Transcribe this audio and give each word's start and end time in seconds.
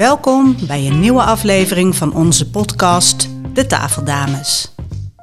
Welkom 0.00 0.56
bij 0.66 0.86
een 0.86 1.00
nieuwe 1.00 1.22
aflevering 1.22 1.96
van 1.96 2.14
onze 2.14 2.50
podcast 2.50 3.28
De 3.54 3.66
Tafeldames. 3.66 4.74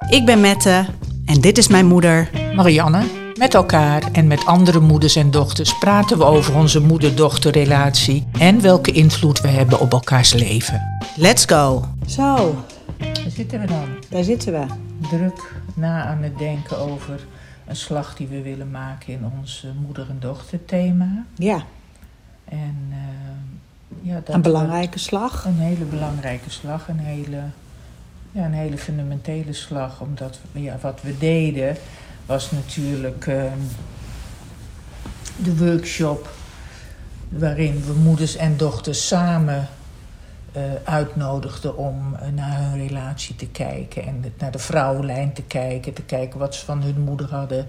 Ik 0.10 0.26
ben 0.26 0.42
Mette 0.42 0.86
en 1.26 1.42
dit 1.42 1.58
is 1.58 1.68
mijn 1.68 1.86
moeder. 1.86 2.30
Marianne, 2.56 3.04
met 3.40 3.54
elkaar 3.54 4.12
en 4.12 4.28
met 4.28 4.46
andere 4.46 4.80
moeders 4.80 5.16
en 5.16 5.32
dochters 5.32 5.78
praten 5.78 6.18
we 6.18 6.24
over 6.24 6.56
onze 6.56 6.82
moeder-dochterrelatie 6.82 8.28
en 8.40 8.62
welke 8.62 8.92
invloed 8.92 9.42
we 9.42 9.48
hebben 9.48 9.80
op 9.80 9.92
elkaars 9.92 10.34
leven. 10.34 10.82
Let's 11.16 11.46
go! 11.46 11.86
Zo, 12.08 12.56
Daar 12.98 13.32
zitten 13.36 13.60
we 13.60 13.68
dan. 13.68 13.88
daar 14.10 14.24
zitten 14.24 14.54
we. 14.54 14.66
Druk 15.10 15.54
na 15.76 16.04
aan 16.06 16.24
het 16.24 16.38
denken 16.38 16.78
over 16.80 17.26
een 17.68 17.76
slag 17.76 18.16
die 18.16 18.28
we 18.28 18.42
willen 18.42 18.72
maken 18.72 19.14
in 19.14 19.32
ons 19.40 19.66
moeder- 19.86 20.10
en 20.10 20.18
dochterthema. 20.20 21.26
Ja, 21.36 21.64
En 22.50 22.78
eh, 22.90 22.98
ja, 24.02 24.22
dat 24.26 24.36
een 24.36 24.42
belangrijke 24.42 25.00
slag. 25.00 25.46
Een 25.46 25.60
hele 25.60 25.86
belangrijke 25.86 26.50
slag, 26.50 26.88
een 26.88 27.00
hele, 27.00 27.42
ja, 28.32 28.46
een 28.46 28.54
hele 28.54 28.78
fundamentele 28.78 29.54
slag. 29.54 30.02
Omdat 30.02 30.40
ja, 30.52 30.78
wat 30.82 31.02
we 31.02 31.18
deden 31.18 31.78
was 32.26 32.52
natuurlijk 32.52 33.28
eh, 33.28 33.44
de 35.38 35.58
workshop 35.58 36.30
waarin 37.30 37.84
we 37.86 37.94
moeders 37.94 38.36
en 38.36 38.58
dochters 38.58 39.08
samen 39.08 39.68
eh, 40.52 40.64
uitnodigden 40.84 41.78
om 41.78 42.16
eh, 42.16 42.28
naar 42.34 42.60
hun 42.60 42.88
relatie 42.88 43.36
te 43.36 43.48
kijken 43.48 44.04
en 44.04 44.34
naar 44.38 44.52
de 44.52 44.60
vrouwenlijn 44.60 45.34
te 45.34 45.42
kijken, 45.42 45.94
te 45.94 46.02
kijken 46.02 46.40
wat 46.40 46.56
ze 46.56 46.66
van 46.66 46.82
hun 46.82 47.02
moeder 47.02 47.30
hadden 47.30 47.68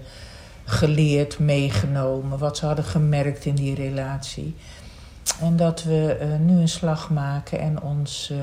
geleerd, 0.63 1.39
meegenomen, 1.39 2.37
wat 2.37 2.57
ze 2.57 2.65
hadden 2.65 2.85
gemerkt 2.85 3.45
in 3.45 3.55
die 3.55 3.75
relatie. 3.75 4.55
En 5.41 5.55
dat 5.55 5.83
we 5.83 6.17
eh, 6.19 6.27
nu 6.39 6.59
een 6.59 6.67
slag 6.69 7.09
maken 7.09 7.59
en 7.59 7.81
ons, 7.81 8.29
eh, 8.31 8.37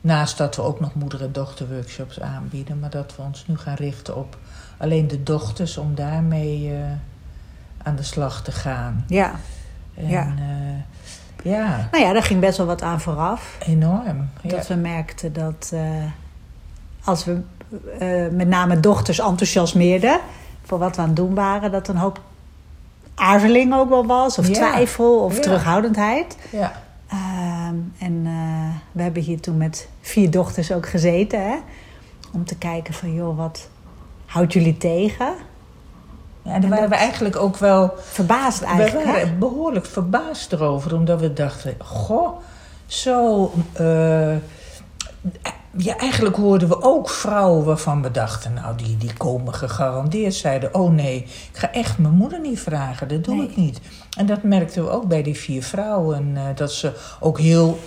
naast 0.00 0.38
dat 0.38 0.56
we 0.56 0.62
ook 0.62 0.80
nog 0.80 0.94
moeder- 0.94 1.22
en 1.22 1.32
dochterworkshops 1.32 2.20
aanbieden, 2.20 2.78
maar 2.78 2.90
dat 2.90 3.16
we 3.16 3.22
ons 3.22 3.46
nu 3.46 3.56
gaan 3.58 3.74
richten 3.74 4.16
op 4.16 4.38
alleen 4.76 5.08
de 5.08 5.22
dochters 5.22 5.76
om 5.76 5.94
daarmee 5.94 6.72
eh, 6.74 6.78
aan 7.82 7.96
de 7.96 8.02
slag 8.02 8.42
te 8.42 8.52
gaan. 8.52 9.04
Ja, 9.08 9.34
En, 9.94 10.08
Ja. 10.08 10.34
ja, 11.42 11.88
nou 11.90 12.04
ja, 12.04 12.12
daar 12.12 12.22
ging 12.22 12.40
best 12.40 12.56
wel 12.58 12.66
wat 12.66 12.82
aan 12.82 13.00
vooraf. 13.00 13.56
enorm. 13.58 14.28
Ja. 14.42 14.48
Dat 14.50 14.66
we 14.66 14.74
merkten 14.74 15.32
dat 15.32 15.72
als 17.04 17.24
we 17.24 17.40
met 18.30 18.48
name 18.48 18.80
dochters 18.80 19.18
enthousiasmeerden 19.18 20.20
voor 20.62 20.78
wat 20.78 20.96
we 20.96 21.02
aan 21.02 21.08
het 21.08 21.16
doen 21.16 21.34
waren, 21.34 21.70
dat 21.72 21.88
een 21.88 21.96
hoop 21.96 22.20
aarzeling 23.16 23.74
ook 23.74 23.88
wel 23.88 24.06
was, 24.06 24.38
of 24.38 24.46
Ja. 24.48 24.52
twijfel 24.54 25.18
of 25.18 25.34
Ja. 25.36 25.40
terughoudendheid. 25.42 26.36
ja. 26.50 26.82
Ehm, 27.08 27.74
en 27.98 28.22
eh, 28.24 28.74
we 28.92 29.02
hebben 29.02 29.22
hier 29.22 29.40
toen 29.40 29.56
met 29.56 29.88
vier 30.00 30.30
dochters 30.30 30.72
ook 30.72 30.88
gezeten, 30.88 31.40
hè? 31.48 31.56
om 32.32 32.44
te 32.44 32.56
kijken 32.56 32.94
van 32.94 33.14
joh, 33.14 33.36
wat 33.36 33.68
houdt 34.26 34.52
jullie 34.52 34.76
tegen? 34.76 35.34
Ja, 36.42 36.52
en 36.52 36.60
daar 36.60 36.70
waren 36.70 36.88
we 36.88 36.94
eigenlijk 36.94 37.36
ook 37.36 37.56
wel 37.56 37.92
Verbaasd 37.96 38.58
We 38.60 38.66
eigenlijk. 38.66 39.06
hè? 39.06 39.12
waren 39.12 39.38
behoorlijk 39.38 39.86
verbaasd 39.86 40.52
erover, 40.52 40.94
omdat 40.94 41.20
we 41.20 41.32
dachten: 41.32 41.74
Goh, 41.78 42.28
zo. 42.86 43.52
eh, 43.72 44.34
ja, 45.76 45.96
eigenlijk 45.98 46.36
hoorden 46.36 46.68
we 46.68 46.82
ook 46.82 47.10
vrouwen 47.10 47.64
waarvan 47.64 48.02
we 48.02 48.10
dachten: 48.10 48.54
Nou, 48.54 48.76
die, 48.76 48.96
die 48.96 49.12
komen 49.12 49.54
gegarandeerd. 49.54 50.34
Zeiden: 50.34 50.74
Oh 50.74 50.92
nee, 50.92 51.16
ik 51.22 51.48
ga 51.52 51.72
echt 51.72 51.98
mijn 51.98 52.14
moeder 52.14 52.40
niet 52.40 52.60
vragen, 52.60 53.08
dat 53.08 53.24
doe 53.24 53.34
Nee. 53.34 53.48
ik 53.48 53.56
niet. 53.56 53.80
En 54.16 54.26
dat 54.26 54.42
merkten 54.42 54.84
we 54.84 54.90
ook 54.90 55.06
bij 55.08 55.22
die 55.22 55.34
vier 55.36 55.62
vrouwen, 55.62 56.32
eh, 56.36 56.42
dat 56.54 56.72
ze 56.72 56.92
ook 57.20 57.38
heel 57.38 57.78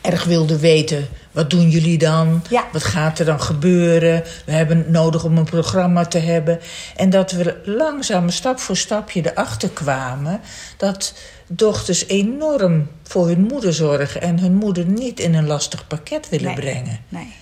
erg 0.00 0.24
wilden 0.24 0.58
weten: 0.58 1.06
wat 1.34 1.50
doen 1.50 1.70
jullie 1.70 1.98
dan? 1.98 2.42
Ja. 2.50 2.64
Wat 2.72 2.84
gaat 2.84 3.18
er 3.18 3.24
dan 3.24 3.40
gebeuren? 3.40 4.22
We 4.46 4.52
hebben 4.52 4.76
het 4.78 4.90
nodig 4.90 5.24
om 5.24 5.38
een 5.38 5.44
programma 5.44 6.04
te 6.06 6.18
hebben. 6.18 6.60
En 6.96 7.10
dat 7.10 7.30
we 7.32 7.60
langzaam, 7.64 8.30
stap 8.30 8.58
voor 8.60 8.76
stapje 8.76 9.30
erachter 9.30 9.68
kwamen 9.70 10.40
dat 10.76 11.14
dochters 11.46 12.06
enorm 12.08 12.88
voor 13.02 13.26
hun 13.26 13.40
moeder 13.40 13.74
zorgen 13.74 14.20
en 14.22 14.38
hun 14.38 14.54
moeder 14.54 14.84
niet 14.86 15.20
in 15.20 15.34
een 15.34 15.46
lastig 15.46 15.86
pakket 15.86 16.28
willen 16.28 16.46
Nee. 16.46 16.54
brengen. 16.54 16.98
Nee. 17.08 17.32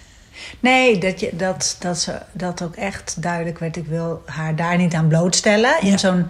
Nee, 0.61 0.99
dat, 0.99 1.21
je, 1.21 1.31
dat, 1.33 1.77
dat, 1.79 1.99
ze, 1.99 2.19
dat 2.33 2.63
ook 2.63 2.77
echt 2.77 3.23
duidelijk 3.23 3.59
werd. 3.59 3.77
Ik 3.77 3.87
wil 3.87 4.23
haar 4.27 4.57
daar 4.57 4.77
niet 4.77 4.95
aan 4.95 5.09
blootstellen. 5.09 5.81
In 5.81 5.91
Ja. 5.91 5.97
zo'n. 5.97 6.27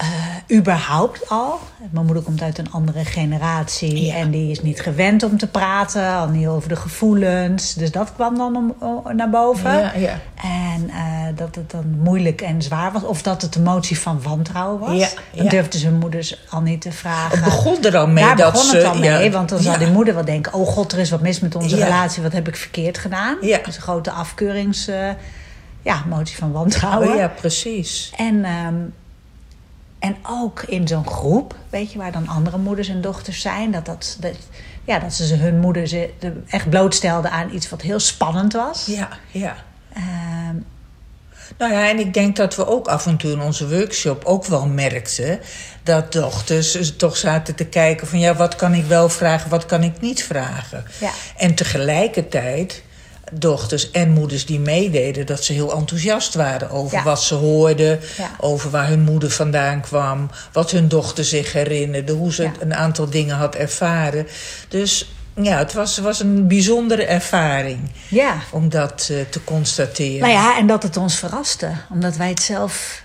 Eh, 0.00 0.56
überhaupt 0.58 1.28
al. 1.28 1.58
Mijn 1.90 2.04
moeder 2.06 2.22
komt 2.24 2.42
uit 2.42 2.58
een 2.58 2.72
andere 2.72 3.04
generatie. 3.04 4.04
Ja. 4.04 4.14
En 4.14 4.30
die 4.30 4.50
is 4.50 4.62
niet 4.62 4.80
gewend 4.80 5.22
om 5.22 5.38
te 5.38 5.46
praten. 5.46 6.14
Al 6.14 6.28
niet 6.28 6.46
over 6.46 6.68
de 6.68 6.76
gevoelens. 6.76 7.74
Dus 7.74 7.90
dat 7.90 8.12
kwam 8.14 8.36
dan 8.38 8.56
om, 8.56 8.74
om- 8.78 9.16
naar 9.16 9.30
boven. 9.30 9.72
Ja, 9.78 9.92
ja. 9.96 10.18
En 10.42 10.88
eh, 10.90 11.36
dat 11.36 11.54
het 11.54 11.70
dan 11.70 11.84
moeilijk 12.02 12.40
en 12.40 12.62
zwaar 12.62 12.92
was. 12.92 13.02
Of 13.02 13.22
dat 13.22 13.42
het 13.42 13.54
een 13.54 13.62
motie 13.62 13.98
van 13.98 14.22
wantrouwen 14.22 14.78
was. 14.80 14.96
Ja, 14.98 15.08
Dan 15.34 15.44
ja. 15.44 15.50
durfden 15.50 15.80
zijn 15.80 15.98
moeders 15.98 16.40
al 16.50 16.60
niet 16.60 16.80
te 16.80 16.92
vragen. 16.92 17.30
Het 17.36 17.44
begon 17.44 17.84
er 17.84 17.96
al 17.96 18.06
mee 18.06 18.24
Daar 18.24 18.36
dat 18.36 18.52
begon 18.52 18.68
ze. 18.68 18.76
het 18.76 18.86
al 18.86 18.98
mee, 18.98 19.32
want 19.32 19.48
dan 19.48 19.58
zou 19.58 19.78
die 19.78 19.90
moeder 19.90 20.14
wel 20.14 20.24
denken... 20.24 20.52
oh 20.54 20.66
god, 20.68 20.92
er 20.92 20.98
is 20.98 21.10
wat 21.10 21.20
mis 21.20 21.40
met 21.40 21.54
onze 21.54 21.76
relatie, 21.76 22.22
wat 22.22 22.32
heb 22.32 22.48
ik 22.48 22.56
verkeerd 22.56 22.98
gedaan? 22.98 23.36
Ja. 23.40 23.58
Dus 23.64 23.76
een 23.76 23.82
grote 23.82 24.10
afkeurings... 24.10 24.88
eh, 24.88 25.08
ja, 25.82 26.02
motie 26.08 26.36
van 26.36 26.52
wantrouwen. 26.52 27.08
Oh 27.08 27.16
ja, 27.16 27.28
precies. 27.28 28.12
En, 28.16 28.44
ehm, 28.44 28.74
en 30.00 30.16
ook 30.22 30.62
in 30.62 30.88
zo'n 30.88 31.06
groep, 31.06 31.54
weet 31.70 31.92
je, 31.92 31.98
waar 31.98 32.12
dan 32.12 32.28
andere 32.28 32.58
moeders 32.58 32.88
en 32.88 33.00
dochters 33.00 33.40
zijn... 33.40 33.70
dat, 33.70 33.86
dat, 33.86 34.16
dat, 34.20 34.36
ja, 34.84 34.98
dat 34.98 35.12
ze 35.12 35.34
hun 35.34 35.58
moeder 35.58 35.86
ze 35.86 36.10
echt 36.48 36.70
blootstelden 36.70 37.30
aan 37.30 37.54
iets 37.54 37.68
wat 37.68 37.80
heel 37.80 37.98
spannend 37.98 38.52
was. 38.52 38.86
Ja, 38.86 39.08
ja. 39.30 39.56
Ehm, 39.92 40.56
Nou 41.58 41.72
ja, 41.72 41.88
en 41.88 41.98
ik 41.98 42.14
denk 42.14 42.36
dat 42.36 42.56
we 42.56 42.66
ook 42.66 42.88
af 42.88 43.06
en 43.06 43.16
toe 43.16 43.32
in 43.32 43.40
onze 43.40 43.68
workshop 43.68 44.24
ook 44.24 44.44
wel 44.44 44.66
merkten 44.66 45.40
dat 45.82 46.12
dochters 46.12 46.96
toch 46.96 47.16
zaten 47.16 47.54
te 47.54 47.64
kijken 47.64 48.06
van 48.06 48.18
ja, 48.18 48.34
wat 48.34 48.56
kan 48.56 48.74
ik 48.74 48.84
wel 48.84 49.08
vragen, 49.08 49.50
wat 49.50 49.66
kan 49.66 49.82
ik 49.82 50.00
niet 50.00 50.24
vragen. 50.24 50.84
Ja. 51.00 51.10
En 51.36 51.54
tegelijkertijd 51.54 52.82
dochters 53.30 53.90
en 53.90 54.10
moeders 54.10 54.46
die 54.46 54.60
meededen, 54.60 55.26
dat 55.26 55.44
ze 55.44 55.52
heel 55.52 55.72
enthousiast 55.74 56.34
waren 56.34 56.70
over 56.70 56.96
Ja. 56.98 57.04
wat 57.04 57.22
ze 57.22 57.34
hoorden, 57.34 58.00
Ja. 58.16 58.30
over 58.38 58.70
waar 58.70 58.88
hun 58.88 59.00
moeder 59.02 59.30
vandaan 59.30 59.80
kwam, 59.80 60.30
wat 60.52 60.70
hun 60.70 60.88
dochter 60.88 61.24
zich 61.24 61.52
herinnerde, 61.52 62.12
hoe 62.12 62.32
ze 62.32 62.42
Ja. 62.42 62.52
een 62.60 62.74
aantal 62.74 63.10
dingen 63.10 63.36
had 63.36 63.54
ervaren. 63.54 64.26
Dus 64.68 65.12
ja, 65.42 65.58
het 65.58 65.72
was, 65.72 65.98
was 65.98 66.20
een 66.20 66.48
bijzondere 66.48 67.04
ervaring 67.04 67.78
ja, 68.08 68.38
om 68.50 68.68
dat 68.68 69.08
eh, 69.12 69.16
te 69.30 69.44
constateren. 69.44 70.20
Nou 70.20 70.32
ja, 70.32 70.58
en 70.58 70.66
dat 70.66 70.82
het 70.82 70.96
ons 70.96 71.14
verraste. 71.16 71.70
Omdat 71.90 72.16
wij 72.16 72.28
het 72.28 72.42
zelf 72.42 73.02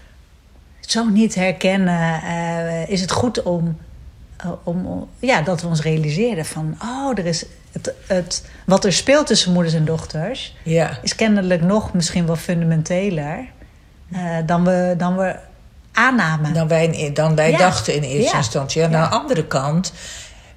zo 0.80 1.06
niet 1.10 1.36
herkennen, 1.36 2.22
eh, 2.24 2.90
is 2.90 3.02
het 3.02 3.12
goed 3.12 3.44
om, 3.44 3.78
om, 4.64 4.86
om- 4.86 5.08
ja, 5.20 5.42
dat 5.42 5.62
we 5.62 5.68
ons 5.68 5.82
realiseerden 5.82 6.46
van... 6.46 6.78
oh, 6.82 7.18
er 7.18 7.26
is 7.26 7.46
het, 7.72 7.94
het, 8.08 8.46
wat 8.66 8.86
er 8.86 8.94
speelt 8.94 9.28
tussen 9.28 9.54
moeders 9.54 9.74
en 9.76 9.86
dochters... 9.86 10.56
Ja. 10.64 10.98
is 11.02 11.16
kennelijk 11.16 11.62
nog 11.62 11.94
misschien 11.94 12.26
wel 12.26 12.36
fundamenteler 12.36 13.46
eh, 14.12 14.38
dan, 14.46 14.64
we, 14.66 14.94
dan 14.98 15.18
we 15.18 15.36
aannamen. 15.94 16.54
dan 16.54 16.68
wij, 16.68 16.86
in- 16.88 17.14
dan 17.14 17.36
wij 17.36 17.52
Ja. 17.52 17.58
dachten 17.58 17.96
in 17.96 18.04
eerste 18.04 18.32
Ja. 18.32 18.38
instantie. 18.38 18.84
Aan 18.84 18.92
de 18.92 18.98
andere 18.98 19.46
kant 19.48 19.94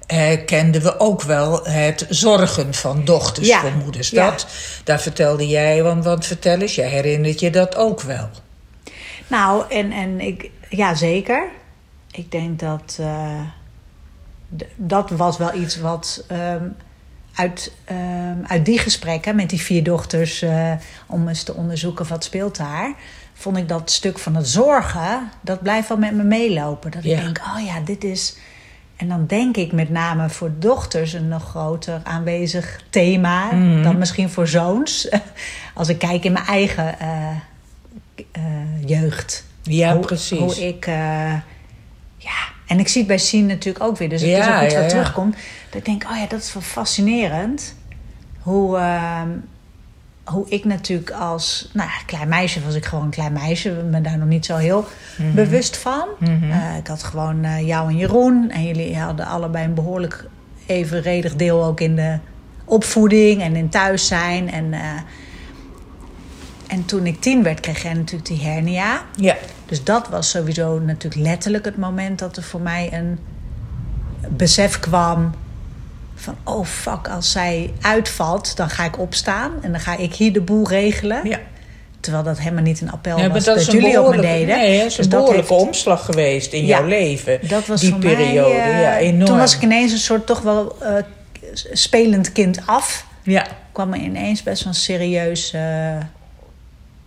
herkenden 0.07 0.81
we 0.81 0.99
ook 0.99 1.21
wel 1.21 1.65
het 1.65 2.05
zorgen 2.09 2.73
van 2.73 3.05
dochters 3.05 3.53
voor 3.55 3.71
moeders. 3.83 4.09
Dat, 4.09 4.47
daar 4.83 4.99
vertelde 4.99 5.47
jij, 5.47 5.83
want, 5.83 6.03
want 6.03 6.25
vertel 6.25 6.59
eens, 6.59 6.75
jij 6.75 6.89
herinnert 6.89 7.39
je 7.39 7.49
dat 7.49 7.75
ook 7.75 8.01
wel. 8.01 8.29
Nou, 9.27 9.63
en, 9.69 9.91
en 9.91 10.19
ik, 10.21 10.49
ja, 10.69 10.95
zeker. 10.95 11.47
Ik 12.11 12.31
denk 12.31 12.59
dat 12.59 12.97
eh, 12.99 13.39
dat 14.75 15.09
was 15.09 15.37
wel 15.37 15.53
iets 15.53 15.79
wat 15.79 16.23
ehm, 16.27 16.63
uit, 17.33 17.73
ehm, 17.85 18.37
uit 18.47 18.65
die 18.65 18.79
gesprekken 18.79 19.35
met 19.35 19.49
die 19.49 19.61
vier 19.61 19.83
dochters, 19.83 20.41
eh, 20.41 20.71
om 21.07 21.27
eens 21.27 21.43
te 21.43 21.53
onderzoeken 21.53 22.07
wat 22.07 22.23
speelt 22.23 22.57
daar, 22.57 22.93
vond 23.33 23.57
ik 23.57 23.67
dat 23.67 23.91
stuk 23.91 24.19
van 24.19 24.35
het 24.35 24.47
zorgen, 24.47 25.29
dat 25.41 25.61
blijft 25.61 25.87
wel 25.87 25.97
met 25.97 26.13
me 26.13 26.23
meelopen. 26.23 26.91
Dat 26.91 27.03
Ja. 27.03 27.17
ik 27.17 27.23
denk, 27.23 27.41
oh 27.55 27.65
ja, 27.65 27.79
dit 27.79 28.03
is. 28.03 28.35
En 28.95 29.07
dan 29.07 29.25
denk 29.25 29.57
ik 29.57 29.71
met 29.71 29.89
name 29.89 30.29
voor 30.29 30.51
dochters 30.59 31.13
een 31.13 31.27
nog 31.27 31.49
groter 31.49 32.01
aanwezig 32.03 32.81
thema 32.89 33.51
Mhm. 33.51 33.83
dan 33.83 33.97
misschien 33.97 34.29
voor 34.29 34.47
zoons. 34.47 35.09
Als 35.73 35.89
ik 35.89 35.99
kijk 35.99 36.23
in 36.23 36.31
mijn 36.31 36.45
eigen 36.45 36.99
eh, 36.99 37.29
eh, 38.31 38.41
jeugd. 38.85 39.45
Ja, 39.63 39.93
hoe, 39.93 40.05
precies. 40.05 40.39
Hoe 40.39 40.67
ik. 40.67 40.85
ja, 42.17 42.39
en 42.69 42.79
ik 42.79 42.87
zie 42.87 42.99
het 42.99 43.07
bij 43.07 43.17
Sien 43.17 43.45
natuurlijk 43.45 43.83
ook 43.83 43.97
weer. 43.97 44.09
Dus 44.09 44.21
het 44.21 44.29
Ja, 44.29 44.37
is 44.37 44.57
ook 44.57 44.63
iets 44.63 44.73
ja, 44.73 44.81
wat 44.81 44.91
ja. 44.91 44.97
terugkomt. 44.97 45.35
Dat 45.69 45.79
ik 45.79 45.85
denk, 45.85 46.03
oh 46.03 46.17
ja, 46.17 46.25
dat 46.27 46.41
is 46.41 46.53
wel 46.53 46.63
fascinerend. 46.63 47.75
Hoe, 48.39 48.77
ehm, 48.77 49.29
hoe 50.23 50.45
ik 50.49 50.65
natuurlijk 50.65 51.11
als 51.11 51.69
nou, 51.73 51.89
ja, 51.89 51.95
klein 52.05 52.27
meisje 52.27 52.61
was 52.63 52.75
ik 52.75 52.85
gewoon 52.85 53.03
een 53.03 53.09
klein 53.09 53.33
meisje. 53.33 53.69
Ik 53.69 53.91
ben 53.91 54.03
daar 54.03 54.17
nog 54.17 54.27
niet 54.27 54.45
zo 54.45 54.55
heel 54.57 54.85
bewust 55.33 55.77
van. 55.77 56.07
Eh, 56.19 56.77
ik 56.77 56.87
had 56.87 57.03
gewoon 57.03 57.43
eh, 57.43 57.67
jou 57.67 57.89
en 57.89 57.97
Jeroen. 57.97 58.49
En 58.49 58.65
jullie 58.65 58.97
hadden 58.97 59.25
allebei 59.25 59.65
een 59.65 59.73
behoorlijk 59.73 60.25
evenredig 60.65 61.35
deel 61.35 61.63
ook 61.63 61.79
in 61.79 61.95
de 61.95 62.17
opvoeding 62.65 63.41
en 63.41 63.55
in 63.55 63.69
thuis 63.69 64.07
zijn. 64.07 64.51
En, 64.51 64.73
eh, 64.73 64.79
en 66.67 66.85
toen 66.85 67.05
ik 67.05 67.21
tien 67.21 67.43
werd, 67.43 67.59
kreeg 67.59 67.81
jij 67.81 67.93
natuurlijk 67.93 68.29
die 68.29 68.41
hernia. 68.41 69.01
Ja. 69.15 69.35
Dus 69.69 69.83
dat 69.83 70.07
was 70.09 70.29
sowieso 70.29 70.79
natuurlijk 70.79 71.21
letterlijk 71.27 71.65
het 71.65 71.77
moment 71.77 72.19
dat 72.19 72.37
er 72.37 72.43
voor 72.43 72.61
mij 72.61 72.89
een 72.93 73.19
besef 74.29 74.79
kwam 74.79 75.33
van 76.15 76.35
oh 76.43 76.65
fuck, 76.65 77.07
als 77.09 77.31
zij 77.31 77.73
uitvalt, 77.81 78.57
dan 78.57 78.69
ga 78.69 78.83
ik 78.85 78.99
opstaan 78.99 79.51
en 79.61 79.71
dan 79.71 79.79
ga 79.79 79.97
ik 79.97 80.13
hier 80.13 80.33
de 80.33 80.41
boel 80.41 80.67
regelen. 80.67 81.27
ja. 81.29 81.39
Terwijl 81.99 82.23
dat 82.23 82.39
helemaal 82.39 82.63
niet 82.63 82.81
een 82.81 82.91
appel 82.91 83.17
Ja, 83.17 83.29
was 83.29 83.43
dat 83.43 83.65
jullie 83.65 84.01
op 84.01 84.15
me 84.15 84.21
deden. 84.21 84.57
nee, 84.57 84.77
dat 84.77 84.87
is 84.87 84.95
Dus 84.95 85.05
een 85.05 85.11
behoorlijke 85.11 85.53
heeft- 85.53 85.65
omslag 85.65 86.05
geweest 86.05 86.53
in 86.53 86.65
Ja, 86.65 86.77
jouw 86.77 86.87
leven. 86.87 87.39
Dat 87.47 87.65
was 87.65 87.81
die 87.81 87.95
periode, 87.95 88.49
mij, 88.55 88.71
eh, 88.73 88.81
ja, 88.81 88.97
enorm. 88.97 89.25
Toen 89.25 89.37
was 89.37 89.55
ik 89.55 89.61
ineens 89.61 89.91
een 89.91 89.97
soort 89.97 90.25
toch 90.25 90.41
wel 90.41 90.75
eh, 90.81 90.93
spelend 91.73 92.31
kind 92.31 92.59
af. 92.65 93.05
Ja, 93.23 93.47
kwam 93.71 93.93
er 93.93 93.99
ineens 93.99 94.43
best 94.43 94.63
wel 94.63 94.73
een 94.73 94.79
serieus 94.79 95.53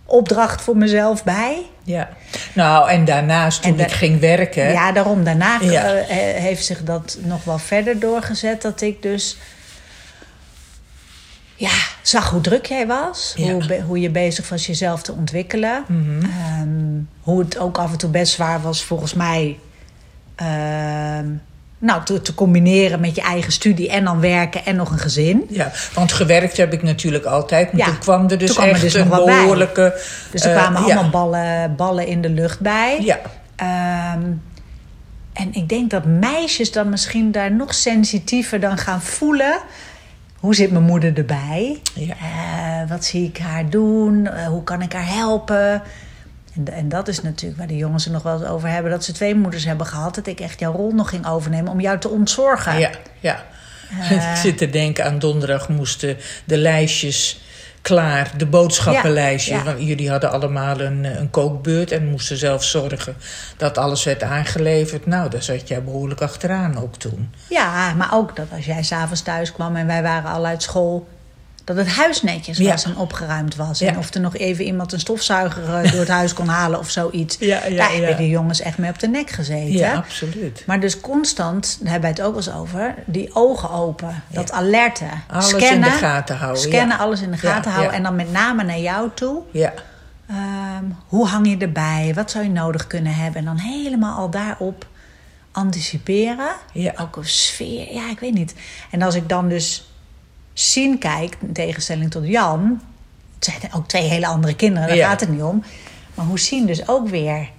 opdracht 0.05 0.61
voor 0.61 0.77
mezelf 0.77 1.23
bij. 1.23 1.61
ja. 1.83 2.09
Nou, 2.53 2.89
en 2.89 3.05
daarnaast 3.05 3.61
toen 3.61 3.71
En 3.71 3.77
da- 3.77 3.83
ik 3.85 3.91
ging 3.91 4.19
werken... 4.19 4.71
Ja, 4.71 4.91
daarom. 4.91 5.23
Daarna 5.23 5.57
Ja. 5.61 5.83
eh, 5.83 6.07
he- 6.07 6.39
heeft 6.39 6.65
zich 6.65 6.83
dat 6.83 7.17
nog 7.21 7.43
wel 7.43 7.57
verder 7.59 7.99
doorgezet. 7.99 8.61
Dat 8.61 8.81
ik 8.81 9.01
dus 9.01 9.37
ja, 11.55 11.71
zag 12.01 12.29
hoe 12.29 12.41
druk 12.41 12.65
jij 12.65 12.87
was. 12.87 13.33
Ja. 13.37 13.51
Hoe, 13.51 13.81
hoe 13.81 13.99
je 13.99 14.09
bezig 14.09 14.49
was 14.49 14.65
jezelf 14.67 15.01
te 15.01 15.11
ontwikkelen. 15.13 15.83
Mhm. 15.87 16.23
Ehm, 16.25 17.01
hoe 17.21 17.39
het 17.39 17.57
ook 17.57 17.77
af 17.77 17.91
en 17.91 17.97
toe 17.97 18.09
best 18.09 18.33
zwaar 18.33 18.61
was 18.61 18.83
volgens 18.83 19.13
mij... 19.13 19.59
ehm, 20.35 21.25
nou, 21.83 22.03
te, 22.03 22.21
te 22.21 22.33
combineren 22.33 22.99
met 22.99 23.15
je 23.15 23.21
eigen 23.21 23.51
studie 23.51 23.89
en 23.89 24.03
dan 24.03 24.19
werken 24.19 24.65
en 24.65 24.75
nog 24.75 24.91
een 24.91 24.99
gezin. 24.99 25.45
Ja, 25.49 25.71
want 25.93 26.11
gewerkt 26.11 26.57
heb 26.57 26.73
ik 26.73 26.83
natuurlijk 26.83 27.25
altijd. 27.25 27.71
Maar 27.71 27.81
Ja, 27.81 27.85
toen 27.85 27.97
kwam 27.97 28.29
er 28.29 28.37
dus 28.37 28.51
kwam 28.51 28.65
er 28.65 28.71
echt 28.71 28.81
dus 28.81 28.93
een 28.93 29.09
bij. 29.09 29.17
behoorlijke... 29.25 30.01
Dus 30.31 30.43
er 30.43 30.51
eh, 30.51 30.57
kwamen 30.57 30.81
allemaal 30.81 31.09
ballen, 31.09 31.75
ballen 31.75 32.07
in 32.07 32.21
de 32.21 32.29
lucht 32.29 32.59
bij. 32.59 32.97
Ja, 33.01 33.19
Ehm, 33.55 34.31
en 35.33 35.53
ik 35.53 35.69
denk 35.69 35.89
dat 35.89 36.05
meisjes 36.05 36.71
dan 36.71 36.89
misschien 36.89 37.31
daar 37.31 37.51
nog 37.51 37.73
sensitiever 37.73 38.59
dan 38.59 38.77
gaan 38.77 39.01
voelen. 39.01 39.59
Hoe 40.39 40.55
zit 40.55 40.71
mijn 40.71 40.83
moeder 40.83 41.17
erbij? 41.17 41.81
Ja. 41.93 42.13
Eh, 42.13 42.89
wat 42.89 43.05
zie 43.05 43.27
ik 43.27 43.37
haar 43.37 43.69
doen? 43.69 44.27
Eh, 44.27 44.47
hoe 44.47 44.63
kan 44.63 44.81
ik 44.81 44.93
haar 44.93 45.13
helpen? 45.13 45.81
En, 46.55 46.73
en 46.73 46.89
dat 46.89 47.07
is 47.07 47.21
natuurlijk 47.21 47.59
waar 47.59 47.67
de 47.67 47.77
jongens 47.77 48.03
het 48.03 48.13
nog 48.13 48.23
wel 48.23 48.39
eens 48.39 48.49
over 48.49 48.69
hebben. 48.69 48.91
Dat 48.91 49.03
ze 49.03 49.11
twee 49.11 49.35
moeders 49.35 49.65
hebben 49.65 49.85
gehad. 49.85 50.15
Dat 50.15 50.27
ik 50.27 50.39
echt 50.39 50.59
jouw 50.59 50.73
rol 50.73 50.91
nog 50.91 51.09
ging 51.09 51.27
overnemen 51.27 51.71
om 51.71 51.79
jou 51.79 51.99
te 51.99 52.09
ontzorgen. 52.09 52.79
ja, 52.79 52.89
ja. 53.19 53.43
Eh. 53.99 54.11
ik 54.31 54.37
zit 54.37 54.57
te 54.57 54.69
denken 54.69 55.05
aan 55.05 55.19
donderdag 55.19 55.69
moesten 55.69 56.17
de 56.45 56.57
lijstjes 56.57 57.41
klaar, 57.83 58.31
de. 58.37 58.47
Ja, 58.83 59.55
ja. 59.57 59.63
Want 59.63 59.87
jullie 59.87 60.09
hadden 60.09 60.31
allemaal 60.31 60.79
een, 60.79 61.05
eh, 61.05 61.15
een 61.15 61.29
kookbeurt 61.29 61.91
en 61.91 62.09
moesten 62.09 62.37
zelf 62.37 62.63
zorgen 62.63 63.15
dat 63.57 63.77
alles 63.77 64.03
werd 64.03 64.23
aangeleverd. 64.23 65.05
Nou, 65.05 65.29
daar 65.29 65.43
zat 65.43 65.67
jij 65.67 65.83
behoorlijk 65.83 66.21
achteraan 66.21 66.77
ook 66.77 66.95
toen. 66.95 67.33
Ja, 67.49 67.93
maar 67.93 68.13
ook 68.13 68.35
dat 68.35 68.47
als 68.55 68.65
jij 68.65 68.83
s'avonds 68.83 69.21
thuis 69.21 69.51
kwam 69.51 69.75
en 69.75 69.87
wij 69.87 70.01
waren 70.01 70.31
al 70.31 70.45
uit 70.45 70.63
school... 70.63 71.07
dat 71.63 71.75
het 71.77 71.87
huis 71.87 72.21
netjes 72.21 72.57
Ja. 72.57 72.69
was 72.71 72.83
en 72.85 72.97
opgeruimd 72.97 73.55
was. 73.55 73.79
Ja. 73.79 73.87
En 73.87 73.97
of 73.97 74.13
er 74.13 74.19
nog 74.21 74.35
even 74.37 74.65
iemand 74.65 74.93
een 74.93 74.99
stofzuiger 74.99 75.63
eh, 75.63 75.91
door 75.91 75.99
het 75.99 76.09
huis 76.21 76.33
kon 76.33 76.47
halen 76.47 76.79
of 76.79 76.89
zoiets. 76.89 77.37
Ja, 77.39 77.65
ja, 77.65 77.75
Daar 77.75 77.93
ja. 77.93 77.97
hebben 77.99 78.17
die 78.17 78.29
jongens 78.29 78.61
echt 78.61 78.77
mee 78.77 78.89
op 78.89 78.99
de 78.99 79.07
nek 79.07 79.29
gezeten. 79.29 79.71
Ja, 79.71 79.93
absoluut. 79.93 80.63
Maar 80.67 80.79
dus 80.79 80.99
constant, 80.99 81.77
daar 81.81 81.91
hebben 81.91 82.01
wij 82.01 82.09
het 82.09 82.21
ook 82.21 82.43
wel 82.45 82.53
eens 82.55 82.61
over... 82.61 82.95
die 83.05 83.35
ogen 83.35 83.69
open, 83.69 84.23
dat 84.29 84.51
alerten. 84.51 85.09
Alles 85.31 85.53
in 85.53 85.81
de 85.81 85.89
gaten 85.89 86.37
houden, 86.37 86.61
Scannen, 86.61 86.97
alles 86.97 87.21
in 87.21 87.31
de 87.31 87.37
gaten 87.37 87.71
houden. 87.71 87.93
En 87.93 88.03
dan 88.03 88.15
met 88.15 88.31
name 88.31 88.63
naar 88.63 88.79
jou 88.79 89.09
toe. 89.13 89.41
Ja, 89.51 89.73
Ehm, 90.27 90.83
hoe 91.07 91.27
hang 91.27 91.47
je 91.49 91.57
erbij? 91.57 92.11
Wat 92.15 92.31
zou 92.31 92.43
je 92.43 92.49
nodig 92.49 92.87
kunnen 92.87 93.13
hebben? 93.15 93.39
En 93.39 93.45
dan 93.45 93.57
helemaal 93.57 94.17
al 94.17 94.29
daarop 94.29 94.87
anticiperen. 95.51 96.49
Ja. 96.73 96.93
Ook 97.01 97.15
een 97.15 97.25
sfeer, 97.27 97.93
ja, 97.93 98.09
ik 98.09 98.19
weet 98.19 98.33
niet. 98.33 98.55
En 98.91 99.01
als 99.01 99.15
ik 99.15 99.29
dan 99.29 99.49
dus 99.49 99.92
zien 100.53 100.97
kijk, 100.97 101.37
in 101.41 101.53
tegenstelling 101.53 102.11
tot 102.11 102.27
Jan... 102.27 102.81
het 103.35 103.45
zijn 103.45 103.73
ook 103.73 103.87
twee 103.87 104.07
hele 104.07 104.27
andere 104.27 104.55
kinderen, 104.55 104.87
daar 104.87 104.97
Ja. 104.97 105.09
gaat 105.09 105.19
het 105.19 105.29
niet 105.29 105.41
om. 105.41 105.63
Maar 106.13 106.25
hoe 106.25 106.39
zien 106.39 106.65
dus 106.65 106.87
ook 106.87 107.09
weer 107.09 107.49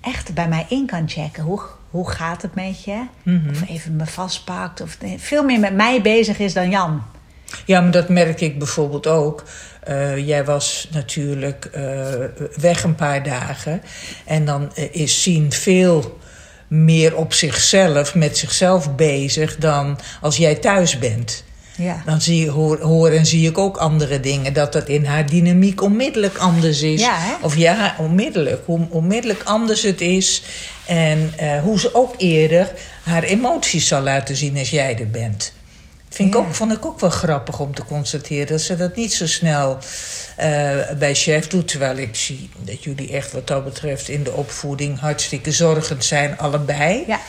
echt 0.00 0.34
bij 0.34 0.48
mij 0.48 0.66
in 0.68 0.86
kan 0.86 1.08
checken. 1.08 1.42
Hoe, 1.42 1.60
hoe 1.90 2.10
gaat 2.10 2.42
het 2.42 2.54
met 2.54 2.84
je? 2.84 3.02
Mhm. 3.22 3.50
Of 3.50 3.68
even 3.68 3.96
me 3.96 4.06
vastpakt. 4.06 4.80
Of 4.80 4.98
veel 5.16 5.44
meer 5.44 5.60
met 5.60 5.74
mij 5.74 6.02
bezig 6.02 6.38
is 6.38 6.52
dan 6.52 6.70
Jan. 6.70 7.02
Ja, 7.64 7.80
maar 7.80 7.90
dat 7.90 8.08
merk 8.08 8.40
ik 8.40 8.58
bijvoorbeeld 8.58 9.06
ook. 9.06 9.44
Eh, 9.82 10.26
jij 10.26 10.44
was 10.44 10.88
natuurlijk 10.92 11.64
eh, 11.64 11.82
weg 12.60 12.82
een 12.82 12.94
paar 12.94 13.22
dagen. 13.22 13.82
En 14.24 14.44
dan 14.44 14.74
eh, 14.74 14.94
is 14.94 15.22
Sien 15.22 15.52
veel 15.52 16.18
meer 16.68 17.16
op 17.16 17.32
zichzelf, 17.32 18.14
met 18.14 18.38
zichzelf 18.38 18.94
bezig... 18.94 19.56
dan 19.56 19.98
als 20.20 20.36
jij 20.36 20.54
thuis 20.54 20.98
bent. 20.98 21.44
Ja. 21.78 22.02
Dan 22.04 22.20
zie 22.20 22.50
hoor, 22.50 22.80
hoor 22.80 23.10
en 23.10 23.26
zie 23.26 23.48
ik 23.48 23.58
ook 23.58 23.76
andere 23.76 24.20
dingen. 24.20 24.52
Dat 24.52 24.72
dat 24.72 24.88
in 24.88 25.04
haar 25.04 25.26
dynamiek 25.26 25.82
onmiddellijk 25.82 26.38
anders 26.38 26.82
is. 26.82 27.00
Ja? 27.00 27.38
Of 27.42 27.56
ja, 27.56 27.94
onmiddellijk. 27.98 28.62
Hoe 28.64 28.86
onmiddellijk 28.90 29.42
anders 29.42 29.82
het 29.82 30.00
is. 30.00 30.42
En 30.86 31.32
eh, 31.36 31.62
hoe 31.62 31.78
ze 31.78 31.94
ook 31.94 32.14
eerder 32.16 32.72
haar 33.02 33.22
emoties 33.22 33.86
zal 33.86 34.02
laten 34.02 34.36
zien 34.36 34.58
als 34.58 34.70
jij 34.70 34.98
er 34.98 35.10
bent. 35.10 35.52
Vind 36.08 36.34
ik 36.34 36.40
ook, 36.40 36.54
vond 36.54 36.72
ik 36.72 36.86
ook 36.86 37.00
wel 37.00 37.10
grappig 37.10 37.60
om 37.60 37.74
te 37.74 37.84
constateren 37.84 38.46
dat 38.46 38.60
ze 38.60 38.76
dat 38.76 38.96
niet 38.96 39.12
zo 39.12 39.26
snel 39.26 39.78
eh, 40.36 40.76
bij 40.98 41.14
chef 41.14 41.46
doet. 41.46 41.68
Terwijl 41.68 41.96
ik 41.96 42.14
zie 42.16 42.50
dat 42.58 42.84
jullie 42.84 43.12
echt 43.12 43.32
wat 43.32 43.46
dat 43.46 43.64
betreft 43.64 44.08
in 44.08 44.22
de 44.22 44.32
opvoeding 44.32 45.00
hartstikke 45.00 45.52
zorgend 45.52 46.04
zijn, 46.04 46.38
allebei. 46.38 47.04
Ja. 47.06 47.20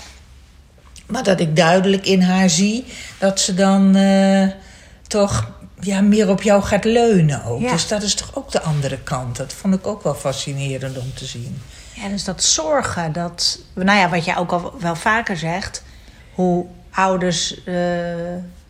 Maar 1.09 1.23
dat 1.23 1.39
ik 1.39 1.55
duidelijk 1.55 2.05
in 2.05 2.21
haar 2.21 2.49
zie 2.49 2.85
dat 3.17 3.39
ze 3.39 3.53
dan 3.53 3.95
eh, 3.95 4.47
toch 5.07 5.51
ja, 5.79 6.01
meer 6.01 6.29
op 6.29 6.41
jou 6.41 6.61
gaat 6.61 6.83
leunen 6.83 7.43
ook. 7.43 7.61
Ja. 7.61 7.71
Dus 7.71 7.87
dat 7.87 8.01
is 8.01 8.15
toch 8.15 8.35
ook 8.35 8.51
de 8.51 8.61
andere 8.61 8.97
kant. 8.97 9.35
Dat 9.37 9.53
vond 9.53 9.73
ik 9.73 9.87
ook 9.87 10.03
wel 10.03 10.15
fascinerend 10.15 10.97
om 10.97 11.13
te 11.13 11.25
zien. 11.25 11.61
Ja, 11.93 12.07
dus 12.07 12.23
dat 12.23 12.43
zorgen, 12.43 13.11
dat, 13.11 13.59
nou 13.73 13.99
ja, 13.99 14.09
wat 14.09 14.25
jij 14.25 14.37
ook 14.37 14.51
al 14.51 14.73
wel 14.79 14.95
vaker 14.95 15.37
zegt, 15.37 15.83
hoe 16.33 16.65
ouders 16.91 17.63
eh, 17.63 17.75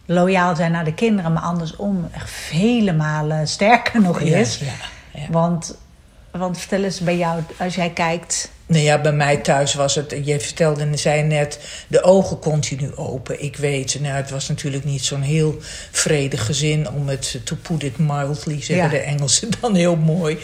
loyaal 0.06 0.56
zijn 0.56 0.72
naar 0.72 0.86
de 0.86 0.94
kinderen, 0.94 1.34
maar 1.34 1.44
andersom 1.44 2.10
echt 2.12 2.30
vele 2.30 2.94
malen 2.94 3.48
sterker 3.48 4.02
nog 4.02 4.19
is. 4.19 4.58
ja, 4.58 4.66
ja. 5.12 5.26
Want, 5.30 5.78
want 6.31 6.58
vertel 6.58 6.84
eens 6.84 7.00
bij 7.00 7.18
jou, 7.18 7.44
als 7.58 7.76
jij 7.76 7.90
kijkt, 7.90 8.52
Nou 8.69 8.83
ja, 8.83 9.02
bij 9.02 9.11
mij 9.11 9.38
thuis 9.38 9.73
was 9.73 9.95
het, 9.95 10.16
je 10.23 10.40
vertelde 10.40 10.81
en 10.81 10.99
zei 10.99 11.23
net, 11.23 11.59
de 11.88 12.04
ogen 12.04 12.40
continu 12.40 12.95
open. 12.95 13.44
Ik 13.44 13.56
weet, 13.56 13.97
nou, 13.99 14.16
het 14.16 14.30
was 14.30 14.47
natuurlijk 14.47 14.83
niet 14.83 15.06
zo'n 15.06 15.21
heel 15.21 15.57
vredig 15.92 16.45
gezin 16.45 16.90
om 16.90 17.07
het, 17.07 17.40
to 17.44 17.56
put 17.61 17.83
it 17.83 17.97
mildly, 17.97 18.61
zeggen 18.61 18.85
Ja. 18.85 18.90
de 18.90 18.97
Engelsen 18.97 19.49
dan 19.61 19.76
heel 19.76 19.95
mooi. 19.95 20.38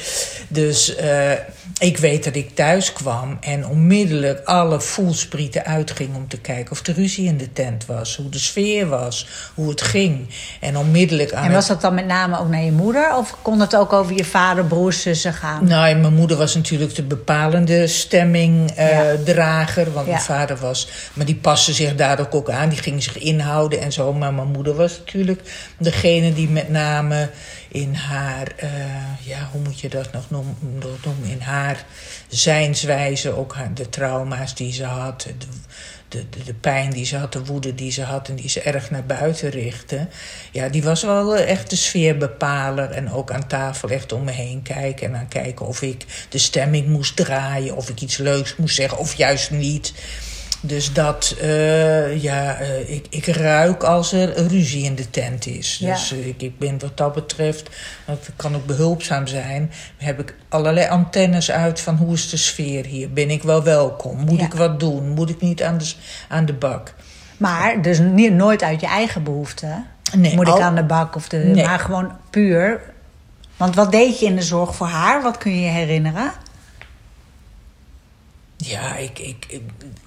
Dus 0.47 0.95
eh, 0.95 1.31
ik 1.79 1.97
weet 1.97 2.23
dat 2.23 2.35
ik 2.35 2.55
thuis 2.55 2.93
kwam 2.93 3.37
en 3.39 3.67
onmiddellijk 3.67 4.41
alle 4.45 4.81
voelsprieten 4.81 5.65
uitging 5.65 6.15
om 6.15 6.27
te 6.27 6.37
kijken 6.37 6.71
of 6.71 6.81
de 6.81 6.93
ruzie 6.93 7.27
in 7.27 7.37
de 7.37 7.53
tent 7.53 7.85
was, 7.85 8.15
hoe 8.15 8.29
de 8.29 8.39
sfeer 8.39 8.87
was, 8.87 9.27
hoe 9.53 9.69
het 9.69 9.81
ging. 9.81 10.27
En 10.59 10.77
onmiddellijk 10.77 11.33
aan 11.33 11.45
en 11.45 11.51
was 11.51 11.67
dat 11.67 11.81
dan 11.81 11.93
met 11.93 12.05
name 12.05 12.39
ook 12.39 12.49
naar 12.49 12.63
je 12.63 12.71
moeder? 12.71 13.15
Of 13.17 13.35
kon 13.41 13.59
het 13.59 13.75
ook 13.75 13.93
over 13.93 14.15
je 14.15 14.25
vader, 14.25 14.65
broers, 14.65 15.01
zussen 15.01 15.33
gaan? 15.33 15.67
Nou, 15.67 15.95
mijn 15.95 16.13
moeder 16.13 16.37
was 16.37 16.55
natuurlijk 16.55 16.95
de 16.95 17.03
bepalende 17.03 17.87
stemmingdrager. 17.87 19.93
want 19.93 20.05
Ja. 20.05 20.11
mijn 20.11 20.23
vader 20.23 20.57
was... 20.57 20.87
Maar 21.13 21.25
die 21.25 21.35
paste 21.35 21.73
zich 21.73 21.95
daar 21.95 22.19
ook, 22.19 22.35
ook 22.35 22.49
aan. 22.49 22.69
Die 22.69 22.77
ging 22.77 23.03
zich 23.03 23.17
inhouden 23.17 23.81
en 23.81 23.91
zo. 23.91 24.13
Maar 24.13 24.33
mijn 24.33 24.51
moeder 24.51 24.75
was 24.75 24.97
natuurlijk 24.97 25.41
degene 25.77 26.33
die 26.33 26.49
met 26.49 26.69
name 26.69 27.29
in 27.75 27.93
haar... 27.93 28.47
eh, 28.55 28.69
ja, 29.27 29.49
hoe 29.51 29.61
moet 29.61 29.79
je 29.79 29.89
dat 29.89 30.11
nog 30.11 30.29
noemen? 30.29 31.23
In 31.23 31.41
haar 31.41 31.85
zijnswijze, 32.27 33.37
ook 33.37 33.55
haar, 33.55 33.73
de 33.73 33.89
trauma's 33.89 34.55
die 34.55 34.73
ze 34.73 34.83
had... 34.83 35.21
De, 35.21 35.33
de, 36.07 36.29
de, 36.29 36.43
de 36.43 36.53
pijn 36.53 36.91
die 36.91 37.05
ze 37.05 37.17
had, 37.17 37.33
de 37.33 37.45
woede 37.45 37.75
die 37.75 37.91
ze 37.91 38.03
had... 38.03 38.29
en 38.29 38.35
die 38.35 38.49
ze 38.49 38.61
erg 38.61 38.91
naar 38.91 39.05
buiten 39.05 39.49
richtte. 39.49 40.07
Ja, 40.51 40.69
die 40.69 40.83
was 40.83 41.01
wel 41.03 41.35
echt 41.35 41.69
de 41.69 41.75
sfeerbepaler. 41.75 42.91
En 42.91 43.11
ook 43.11 43.31
aan 43.31 43.47
tafel 43.47 43.89
echt 43.89 44.11
om 44.11 44.23
me 44.23 44.31
heen 44.31 44.61
kijken. 44.61 45.07
En 45.07 45.15
aan 45.15 45.27
kijken 45.27 45.65
of 45.65 45.81
ik 45.81 46.05
de 46.29 46.37
stemming 46.37 46.87
moest 46.87 47.15
draaien... 47.15 47.75
of 47.75 47.89
ik 47.89 48.01
iets 48.01 48.17
leuks 48.17 48.55
moest 48.55 48.75
zeggen, 48.75 48.97
of 48.97 49.13
juist 49.13 49.51
niet... 49.51 49.93
Dus 50.67 50.93
dat, 50.93 51.35
eh, 51.41 52.21
ja, 52.23 52.55
eh, 52.59 52.89
ik, 52.89 53.05
ik 53.09 53.25
ruik 53.25 53.83
als 53.83 54.11
er 54.11 54.47
ruzie 54.47 54.83
in 54.83 54.95
de 54.95 55.09
tent 55.09 55.45
is. 55.45 55.77
Ja. 55.79 55.93
Dus 55.93 56.11
eh, 56.11 56.27
ik, 56.27 56.41
ik 56.41 56.59
ben 56.59 56.79
wat 56.79 56.97
dat 56.97 57.13
betreft, 57.13 57.69
dat 58.05 58.29
kan 58.35 58.55
ook 58.55 58.65
behulpzaam 58.65 59.27
zijn. 59.27 59.71
Heb 59.97 60.19
ik 60.19 60.35
allerlei 60.49 60.89
antennes 60.89 61.51
uit 61.51 61.79
van 61.79 61.95
hoe 61.95 62.13
is 62.13 62.29
de 62.29 62.37
sfeer 62.37 62.85
hier? 62.85 63.13
Ben 63.13 63.29
ik 63.29 63.43
wel 63.43 63.63
welkom? 63.63 64.17
Moet 64.17 64.39
Ja. 64.39 64.45
ik 64.45 64.53
wat 64.53 64.79
doen? 64.79 65.09
Moet 65.09 65.29
ik 65.29 65.41
niet 65.41 65.63
aan 65.63 65.77
de, 65.77 65.93
aan 66.29 66.45
de 66.45 66.53
bak? 66.53 66.93
Maar 67.37 67.81
dus 67.81 67.99
niet, 67.99 68.33
nooit 68.33 68.63
uit 68.63 68.81
je 68.81 68.87
eigen 68.87 69.23
behoeften. 69.23 69.85
Nee, 70.15 70.35
Moet 70.35 70.47
ik 70.47 70.59
aan 70.59 70.75
de 70.75 70.83
bak 70.83 71.15
of 71.15 71.29
de. 71.29 71.37
Nee. 71.37 71.65
Maar 71.65 71.79
gewoon 71.79 72.11
puur. 72.29 72.81
Want 73.57 73.75
wat 73.75 73.91
deed 73.91 74.19
je 74.19 74.25
in 74.25 74.35
de 74.35 74.41
zorg 74.41 74.75
voor 74.75 74.87
haar? 74.87 75.21
Wat 75.21 75.37
kun 75.37 75.51
je 75.51 75.61
je 75.61 75.69
herinneren? 75.69 76.31
Ja, 78.67 78.95
ik, 78.95 79.19
ik, 79.19 79.61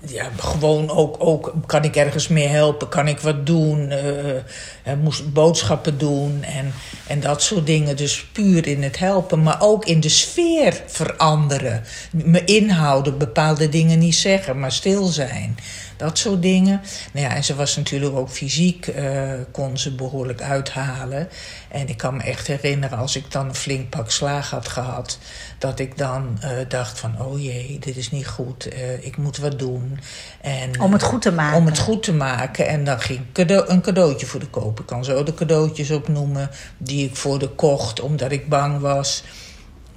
ja, 0.07 0.31
gewoon 0.37 0.91
ook, 0.91 1.17
ook, 1.19 1.55
kan 1.67 1.85
ik 1.85 1.97
ergens 1.97 2.29
mee 2.29 2.47
helpen? 2.47 2.89
Kan 2.89 3.09
ik 3.09 3.19
wat 3.19 3.47
doen? 3.47 3.91
Eh, 3.91 4.95
moest 5.03 5.33
boodschappen 5.33 5.99
doen 5.99 6.43
en, 6.43 6.73
en 7.07 7.21
dat 7.21 7.43
soort 7.43 7.67
dingen. 7.67 7.97
Dus 7.97 8.27
puur 8.33 8.67
in 8.67 8.83
het 8.83 8.99
helpen, 8.99 9.43
maar 9.43 9.61
ook 9.61 9.85
in 9.85 10.01
de 10.01 10.09
sfeer 10.09 10.83
veranderen. 10.87 11.85
Me 12.11 12.45
inhouden, 12.45 13.19
bepaalde 13.19 13.69
dingen 13.69 13.99
niet 13.99 14.15
zeggen, 14.15 14.59
maar 14.59 14.73
stil 14.73 15.07
zijn. 15.07 15.57
Dat 15.99 16.19
soort 16.19 16.43
dingen. 16.43 16.81
Nou 17.13 17.27
ja, 17.27 17.35
en 17.35 17.45
ze 17.45 17.55
was 17.55 17.77
natuurlijk 17.77 18.17
ook 18.17 18.31
fysiek, 18.31 18.87
eh, 18.87 19.33
kon 19.53 19.79
ze 19.79 19.95
behoorlijk 19.95 20.43
uithalen. 20.43 21.29
En 21.69 21.89
ik 21.89 21.97
kan 21.97 22.17
me 22.17 22.23
echt 22.23 22.47
herinneren, 22.47 22.99
als 22.99 23.17
ik 23.17 23.33
dan 23.33 23.49
een 23.49 23.55
flink 23.55 23.91
pak 23.91 24.11
slaag 24.11 24.51
had 24.51 24.69
gehad, 24.69 25.19
dat 25.59 25.79
ik 25.79 25.99
dan 25.99 26.39
eh, 26.41 26.51
dacht 26.69 26.99
van, 26.99 27.21
oh 27.21 27.43
jee, 27.43 27.79
dit 27.81 27.97
is 27.97 28.11
niet 28.11 28.27
goed, 28.27 28.69
eh, 28.69 29.05
ik 29.05 29.17
moet 29.17 29.37
wat 29.37 29.59
doen. 29.59 30.01
En, 30.41 30.81
Om 30.81 30.93
het 30.93 31.03
goed 31.03 31.23
te 31.23 31.33
maken. 31.33 31.59
Om 31.59 31.67
het 31.67 31.79
goed 31.79 32.03
te 32.03 32.13
maken. 32.13 32.69
En 32.69 32.85
dan 32.85 33.01
ging 33.01 33.19
ik 33.19 33.33
cadeau, 33.33 33.69
een 33.69 33.81
cadeautje 33.81 34.27
voor 34.27 34.41
de 34.41 34.47
koop. 34.47 34.81
Ik 34.81 34.87
kan 34.87 35.05
zo 35.05 35.23
de 35.23 35.35
cadeautjes 35.35 35.91
opnoemen 35.91 36.51
die 36.77 37.09
ik 37.09 37.17
voor 37.17 37.39
de 37.39 37.49
kocht, 37.49 38.01
omdat 38.01 38.33
ik 38.33 38.49
bang 38.49 38.81
was. 38.81 39.25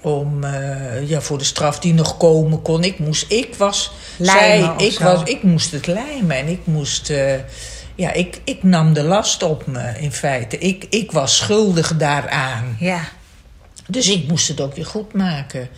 Om, 0.02 0.44
eh, 0.44 1.10
ja, 1.10 1.22
voor 1.22 1.38
de 1.38 1.44
straf 1.44 1.80
die 1.80 1.94
nog 1.94 2.18
komen 2.18 2.62
kon. 2.62 2.84
Ik 2.84 3.00
moest, 3.00 3.32
ik 3.32 3.56
was, 3.56 3.92
Lijmen 4.18 4.76
zij, 4.78 4.88
ik, 4.88 4.94
zo. 4.94 5.04
was, 5.04 5.24
ik 5.24 5.44
moest 5.44 5.72
het 5.72 5.88
lijmen. 5.88 6.38
En 6.38 6.48
ik 6.48 6.60
moest, 6.64 7.10
eh, 7.10 7.34
ja, 7.96 8.14
ik, 8.14 8.42
ik 8.44 8.64
nam 8.64 8.94
de 8.94 9.04
last 9.04 9.44
op 9.44 9.68
me 9.68 9.94
in 10.00 10.12
feite. 10.12 10.58
Ik, 10.58 10.86
ik 10.90 11.12
was 11.12 11.38
schuldig 11.38 11.98
daaraan. 11.98 12.76
Ja. 12.80 13.02
Dus 13.88 14.10
ik 14.10 14.28
moest 14.28 14.48
het 14.48 14.62
ook 14.62 14.76
weer 14.76 14.86
goed 14.86 15.14
maken. 15.14 15.70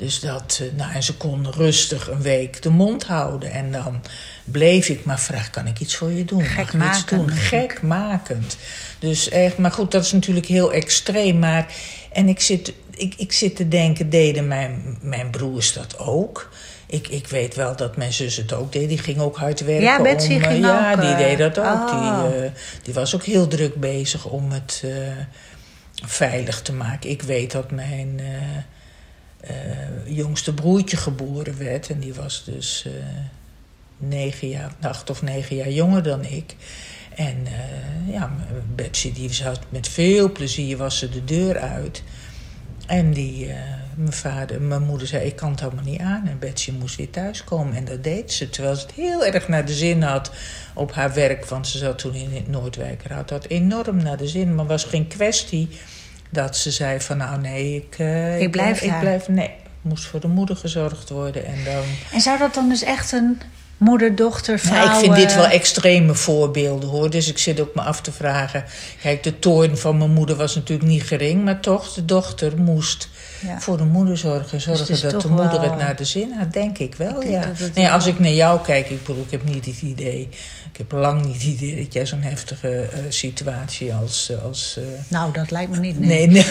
Dus 0.00 0.20
dat, 0.20 0.60
eh, 0.62 0.76
nou, 0.76 0.92
en 0.92 1.02
ze 1.02 1.14
kon 1.14 1.52
rustig 1.52 2.08
een 2.08 2.22
week 2.22 2.62
de 2.62 2.70
mond 2.70 3.06
houden. 3.06 3.52
En 3.52 3.72
dan 3.72 4.00
bleef 4.44 4.88
ik 4.88 5.04
maar 5.04 5.20
vragen, 5.20 5.50
kan 5.50 5.66
ik 5.66 5.80
iets 5.80 5.96
voor 5.96 6.10
je 6.10 6.24
doen? 6.24 6.42
Mag 6.56 6.74
ik 6.74 6.82
iets 6.82 7.06
doen? 7.06 7.30
Gekmakend. 7.30 8.56
Dus 8.98 9.28
echt, 9.28 9.58
maar 9.58 9.72
goed, 9.72 9.90
dat 9.90 10.04
is 10.04 10.12
natuurlijk 10.12 10.46
heel 10.46 10.72
extreem. 10.72 11.38
Maar, 11.38 11.66
en 12.12 12.28
ik 12.28 12.40
zit, 12.40 12.72
ik, 13.00 13.14
ik 13.16 13.32
zit 13.32 13.56
te 13.56 13.68
denken, 13.68 14.10
deden 14.10 14.48
mijn, 14.48 14.98
mijn 15.00 15.30
broers 15.30 15.72
dat 15.72 15.98
ook? 15.98 16.50
Ik, 16.86 17.08
ik 17.08 17.26
weet 17.26 17.54
wel 17.54 17.76
dat 17.76 17.96
mijn 17.96 18.12
zus 18.12 18.36
het 18.36 18.52
ook 18.52 18.72
deed. 18.72 18.88
Die 18.88 18.98
ging 18.98 19.18
ook 19.18 19.36
hard 19.36 19.60
werken. 19.60 19.84
Ja, 19.84 20.02
Betsy 20.02 20.34
om, 20.34 20.40
eh, 20.42 20.48
ging 20.48 20.64
Ja, 20.64 20.92
ook, 20.92 21.00
die 21.00 21.10
eh, 21.10 21.18
deed 21.18 21.38
dat 21.38 21.58
ook. 21.58 21.64
oh. 21.90 22.22
Die, 22.30 22.34
eh, 22.44 22.50
die 22.82 22.94
was 22.94 23.14
ook 23.14 23.24
heel 23.24 23.46
druk 23.48 23.74
bezig 23.74 24.24
om 24.26 24.50
het... 24.50 24.82
eh, 24.84 24.90
veilig 26.04 26.62
te 26.62 26.72
maken. 26.72 27.10
Ik 27.10 27.22
weet 27.22 27.50
dat 27.52 27.70
mijn 27.70 28.20
eh, 28.20 28.56
eh, 29.50 29.76
jongste 30.04 30.54
broertje 30.54 30.96
geboren 30.96 31.58
werd. 31.58 31.88
En 31.90 31.98
die 31.98 32.14
was 32.14 32.42
dus 32.44 32.84
eh, 32.86 32.92
negen 33.96 34.48
jaar, 34.48 34.72
acht 34.80 35.10
of 35.10 35.22
negen 35.22 35.56
jaar 35.56 35.70
jonger 35.70 36.02
dan 36.02 36.24
ik. 36.24 36.56
En 37.14 37.46
eh, 37.46 38.12
ja, 38.14 38.30
Betsy 38.74 39.12
die 39.12 39.32
zat 39.32 39.60
met 39.68 39.88
veel 39.88 40.32
plezier 40.32 40.76
was 40.76 40.98
ze 40.98 41.08
de 41.08 41.24
deur 41.24 41.58
uit. 41.58 42.02
En 42.90 43.12
die, 43.12 43.46
eh, 43.48 43.54
mijn 43.96 44.12
vader, 44.12 44.60
mijn 44.62 44.82
moeder 44.82 45.06
zei, 45.06 45.26
ik 45.26 45.36
kan 45.36 45.50
het 45.50 45.60
helemaal 45.60 45.84
niet 45.84 46.00
aan. 46.00 46.26
En 46.26 46.38
Betsy 46.38 46.70
moest 46.78 46.96
weer 46.96 47.10
thuiskomen. 47.10 47.74
En 47.74 47.84
dat 47.84 48.04
deed 48.04 48.32
ze, 48.32 48.50
terwijl 48.50 48.74
ze 48.76 48.82
het 48.86 48.94
heel 48.94 49.24
erg 49.24 49.48
naar 49.48 49.64
de 49.64 49.72
zin 49.72 50.02
had 50.02 50.30
op 50.74 50.92
haar 50.94 51.14
werk. 51.14 51.44
Want 51.46 51.66
ze 51.66 51.78
zat 51.78 51.98
toen 51.98 52.14
in 52.14 52.30
het 52.34 52.48
Noordwijker. 52.48 53.12
Had 53.12 53.28
dat 53.28 53.46
enorm 53.46 54.02
naar 54.02 54.16
de 54.16 54.28
zin. 54.28 54.54
Maar 54.54 54.66
was 54.66 54.84
geen 54.84 55.06
kwestie 55.08 55.68
dat 56.30 56.56
ze 56.56 56.70
zei 56.70 57.00
van, 57.00 57.16
nou 57.16 57.40
nee, 57.40 57.74
ik... 57.76 57.94
eh, 57.98 58.40
Ik 58.40 58.50
blijf 58.50 58.82
ik 58.82 58.90
daar. 58.90 59.00
blijf, 59.00 59.28
Nee, 59.28 59.50
moest 59.80 60.04
voor 60.04 60.20
de 60.20 60.28
moeder 60.28 60.56
gezorgd 60.56 61.08
worden. 61.10 61.46
En 61.46 61.64
dan... 61.64 61.82
En 62.12 62.20
zou 62.20 62.38
dat 62.38 62.54
dan 62.54 62.68
dus 62.68 62.82
echt 62.82 63.12
een 63.12 63.40
moeder, 63.80 64.14
dochter, 64.14 64.58
vrouw... 64.58 64.84
Nou, 64.84 64.90
ik 64.90 65.04
vind 65.04 65.14
dit 65.14 65.34
wel 65.34 65.46
extreme 65.46 66.14
voorbeelden 66.14 66.88
hoor. 66.88 67.10
Dus 67.10 67.28
ik 67.28 67.38
zit 67.38 67.60
ook 67.60 67.74
me 67.74 67.82
af 67.82 68.00
te 68.00 68.12
vragen. 68.12 68.64
Kijk, 69.02 69.22
de 69.22 69.38
toorn 69.38 69.76
van 69.76 69.98
mijn 69.98 70.10
moeder 70.10 70.36
was 70.36 70.54
natuurlijk 70.54 70.88
niet 70.88 71.02
gering. 71.02 71.44
Maar 71.44 71.60
toch, 71.60 71.92
de 71.92 72.04
dochter 72.04 72.58
moest 72.58 73.08
Ja. 73.46 73.60
voor 73.60 73.76
de 73.76 73.84
moeder 73.84 74.18
zorgen. 74.18 74.60
Zorgen 74.60 74.82
het 74.84 74.92
is 74.92 75.00
dat 75.00 75.20
de 75.22 75.28
moeder 75.28 75.50
wel- 75.50 75.60
het 75.62 75.76
naar 75.78 75.96
de 75.96 76.04
zin 76.04 76.32
had, 76.38 76.52
denk 76.52 76.78
ik 76.78 76.94
wel. 76.94 77.22
Ik 77.22 77.28
ja. 77.30 77.44
Nee, 77.74 77.88
als 77.90 78.04
wel- 78.04 78.12
ik 78.14 78.20
naar 78.20 78.30
jou 78.32 78.60
kijk, 78.60 78.90
ik 78.90 79.04
bedoel, 79.04 79.22
ik 79.24 79.30
heb 79.30 79.44
niet 79.44 79.66
het 79.66 79.82
idee. 79.82 80.28
Ik 80.72 80.76
heb 80.78 80.92
lang 80.92 81.24
niet 81.24 81.34
het 81.34 81.42
idee 81.42 81.76
dat 81.84 81.92
jij 81.92 82.06
zo'n 82.06 82.22
heftige 82.22 82.68
eh, 82.80 82.98
situatie 83.08 83.94
als. 83.94 84.30
eh, 84.30 84.44
als 84.44 84.76
eh, 84.78 84.84
Nou, 85.08 85.32
dat 85.32 85.50
lijkt 85.50 85.70
me 85.70 85.78
niet. 85.78 85.98
nee, 86.00 86.26
nee, 86.26 86.46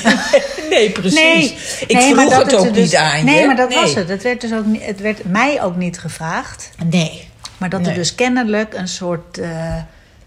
nee, 0.70 0.90
precies. 1.00 1.20
Nee, 1.20 1.58
ik 1.88 1.92
nee, 1.98 2.14
vroeg 2.16 2.38
het 2.44 2.56
ook 2.56 2.74
dus- 2.74 2.84
niet 2.84 2.96
aan 2.96 3.26
Nee, 3.26 3.40
je. 3.40 3.46
maar 3.46 3.56
dat 3.56 3.70
Nee. 3.70 3.78
was 3.78 3.94
het. 3.94 4.10
Het 4.10 4.24
werd, 4.24 4.42
dus 4.42 4.54
ook 4.54 4.66
niet, 4.66 4.86
het 4.86 5.02
werd 5.02 5.24
mij 5.24 5.62
ook 5.64 5.76
niet 5.76 6.00
gevraagd. 6.00 6.70
Nee. 6.90 7.28
Maar 7.58 7.70
dat 7.70 7.80
er 7.80 7.86
Nee. 7.86 7.96
dus 7.96 8.16
kennelijk 8.16 8.74
een 8.74 8.88
soort 8.88 9.40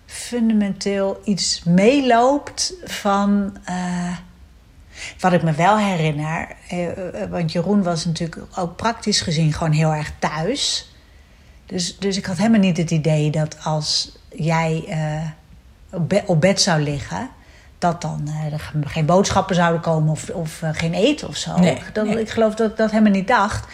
fundamenteel 0.06 1.20
iets 1.24 1.62
meeloopt 1.64 2.72
van. 2.84 3.56
Wat 5.20 5.32
ik 5.32 5.42
me 5.42 5.52
wel 5.52 5.78
herinner, 5.78 6.48
eh, 6.68 6.90
eh, 7.22 7.30
want 7.30 7.52
Jeroen 7.52 7.82
was 7.82 8.04
natuurlijk 8.04 8.42
ook 8.58 8.76
praktisch 8.76 9.20
gezien 9.20 9.52
gewoon 9.52 9.72
heel 9.72 9.92
erg 9.94 10.12
thuis. 10.18 10.90
Dus, 11.66 11.98
dus 11.98 12.16
ik 12.16 12.26
had 12.26 12.36
helemaal 12.36 12.60
niet 12.60 12.76
het 12.76 12.90
idee 12.90 13.30
dat 13.30 13.56
als 13.64 14.16
jij 14.34 14.84
eh, 14.88 15.96
op, 15.98 16.08
be- 16.08 16.22
op 16.26 16.40
bed 16.40 16.60
zou 16.60 16.80
liggen, 16.82 17.30
dat 17.78 18.00
dan 18.02 18.28
er 18.52 18.60
ge- 18.60 18.78
geen 18.84 19.06
boodschappen 19.06 19.54
zouden 19.54 19.80
komen 19.80 20.10
of, 20.10 20.28
of 20.30 20.62
geen 20.72 20.94
eten 20.94 21.28
of 21.28 21.36
zo. 21.36 21.58
Nee, 21.58 21.78
dat, 21.92 22.06
nee. 22.06 22.20
Ik 22.20 22.30
geloof 22.30 22.54
dat 22.54 22.70
ik 22.70 22.76
dat 22.76 22.90
helemaal 22.90 23.12
niet 23.12 23.28
dacht. 23.28 23.66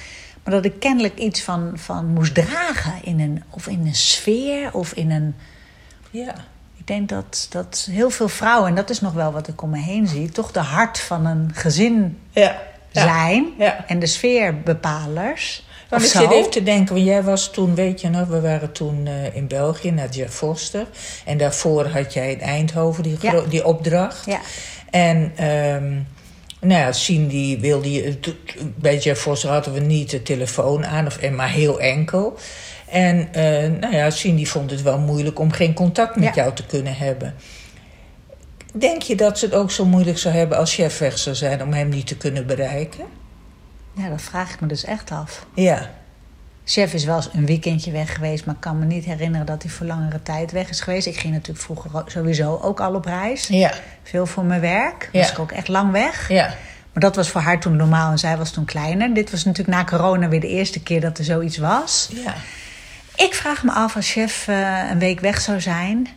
Maar 0.45 0.55
dat 0.55 0.65
ik 0.65 0.81
kennelijk 0.81 1.19
iets 1.19 1.43
van, 1.43 1.73
van 1.75 2.07
moest 2.07 2.35
dragen 2.35 2.93
in 3.03 3.21
een, 3.21 3.43
of 3.51 3.67
in 3.67 3.87
een 3.87 3.95
sfeer 3.95 4.75
of 4.75 4.93
in 4.93 5.11
een. 5.11 5.35
Ja. 6.11 6.35
Ik 6.89 6.95
denk 6.95 7.09
dat, 7.09 7.47
dat 7.51 7.89
heel 7.91 8.11
veel 8.11 8.29
vrouwen, 8.29 8.69
en 8.69 8.75
dat 8.75 8.91
is 8.91 9.01
nog 9.01 9.13
wel 9.13 9.33
wat 9.33 9.49
ik 9.49 9.63
om 9.63 9.71
me 9.71 9.79
heen 9.79 10.07
zie, 10.07 10.29
toch 10.29 10.53
de 10.53 10.61
hart 10.61 10.99
van 11.01 11.27
een 11.27 11.51
gezin 11.55 12.19
Ja. 12.31 12.61
ja. 12.91 13.03
zijn 13.03 13.47
Ja. 13.59 13.85
en 13.87 13.99
de 13.99 14.07
sfeerbepalers. 14.07 15.67
Want 15.89 16.03
ik 16.03 16.09
zit 16.09 16.31
even 16.31 16.51
te 16.51 16.63
denken, 16.63 16.95
want 16.95 17.07
jij 17.07 17.23
was 17.23 17.51
toen, 17.51 17.75
weet 17.75 18.01
je 18.01 18.09
nog, 18.09 18.29
we 18.29 18.41
waren 18.41 18.73
toen 18.73 19.07
eh, 19.07 19.37
in 19.37 19.47
België 19.47 19.91
naar 19.91 20.09
Jeff 20.09 20.35
Foster. 20.35 20.87
En 21.25 21.39
daarvoor 21.39 21.87
had 21.87 22.13
jij 22.13 22.33
in 22.33 22.41
Eindhoven 22.41 23.03
die, 23.03 23.19
die 23.49 23.65
opdracht. 23.65 24.27
Ja. 24.27 24.41
En 24.91 25.33
ehm 25.37 25.97
nou 26.61 26.81
ja, 26.81 26.93
Cindy 26.93 27.61
wilde 27.61 28.17
Bij 28.77 28.99
Jeff 28.99 29.21
Foster 29.21 29.51
hadden 29.51 29.73
we 29.73 29.81
niet 29.81 30.11
de 30.11 30.23
telefoon 30.23 30.87
aan, 30.87 31.07
of, 31.07 31.17
en 31.17 31.35
maar 31.35 31.51
heel 31.51 31.81
enkel. 31.81 32.39
En 32.91 33.29
eh, 33.33 33.71
nou 33.81 33.95
ja, 33.95 34.11
Cindy 34.11 34.45
vond 34.47 34.71
het 34.71 34.83
wel 34.83 34.99
moeilijk 34.99 35.39
om 35.39 35.53
geen 35.53 35.75
contact 35.75 36.17
met 36.17 36.25
Ja. 36.35 36.43
jou 36.43 36.55
te 36.55 36.67
kunnen 36.67 36.97
hebben. 36.97 37.35
Denk 38.75 39.03
je 39.03 39.17
dat 39.17 39.39
ze 39.39 39.45
het 39.45 39.55
ook 39.55 39.71
zo 39.71 39.85
moeilijk 39.85 40.19
zou 40.19 40.35
hebben 40.35 40.59
als 40.59 40.75
chef 40.75 40.99
weg 40.99 41.19
zou 41.19 41.37
zijn 41.37 41.63
om 41.63 41.73
hem 41.73 41.89
niet 41.89 42.07
te 42.07 42.17
kunnen 42.17 42.47
bereiken? 42.47 43.05
Ja, 43.93 44.09
dat 44.09 44.23
vraag 44.23 44.53
ik 44.53 44.61
me 44.61 44.67
dus 44.67 44.85
echt 44.85 45.11
af. 45.11 45.47
Ja. 45.55 45.91
Chef 46.65 46.93
is 46.95 47.05
wel 47.05 47.17
eens 47.17 47.29
een 47.33 47.47
weekendje 47.47 47.91
weg 47.91 48.15
geweest, 48.15 48.45
maar 48.45 48.55
ik 48.55 48.61
kan 48.61 48.79
me 48.79 48.85
niet 48.85 49.05
herinneren 49.05 49.47
dat 49.47 49.63
hij 49.63 49.73
voor 49.73 49.87
langere 49.87 50.23
tijd 50.23 50.53
weg 50.53 50.69
is 50.69 50.81
geweest. 50.81 51.07
Ik 51.07 51.17
ging 51.19 51.33
natuurlijk 51.33 51.61
vroeger 51.65 51.91
sowieso 52.07 52.59
ook 52.63 52.81
al 52.81 52.95
op 52.95 53.05
reis. 53.05 53.47
Ja. 53.47 53.73
Veel 54.03 54.27
voor 54.27 54.45
mijn 54.45 54.61
werk. 54.61 55.09
Ja. 55.13 55.21
Was 55.21 55.31
ik 55.31 55.39
ook 55.39 55.53
echt 55.53 55.69
lang 55.69 55.93
weg. 55.93 56.29
Ja. 56.29 56.47
Maar 56.93 57.03
dat 57.03 57.17
was 57.17 57.29
voor 57.31 57.41
haar 57.41 57.61
toen 57.61 57.77
normaal 57.77 58.11
en 58.11 58.19
zij 58.19 58.37
was 58.37 58.51
toen 58.51 58.65
kleiner. 58.65 59.15
Dit 59.15 59.31
was 59.31 59.45
natuurlijk 59.45 59.77
na 59.77 59.85
corona 59.85 60.29
weer 60.29 60.41
de 60.41 60.49
eerste 60.49 60.83
keer 60.83 61.01
dat 61.01 61.19
er 61.19 61.25
zoiets 61.25 61.57
was. 61.59 62.09
Ja. 62.25 62.35
Ik 63.27 63.35
vraag 63.35 63.63
me 63.65 63.73
af 63.73 63.97
als 63.97 64.11
chef 64.13 64.49
eh, 64.49 64.91
een 64.91 64.99
week 64.99 65.21
weg 65.21 65.41
zou 65.41 65.61
zijn, 65.61 66.09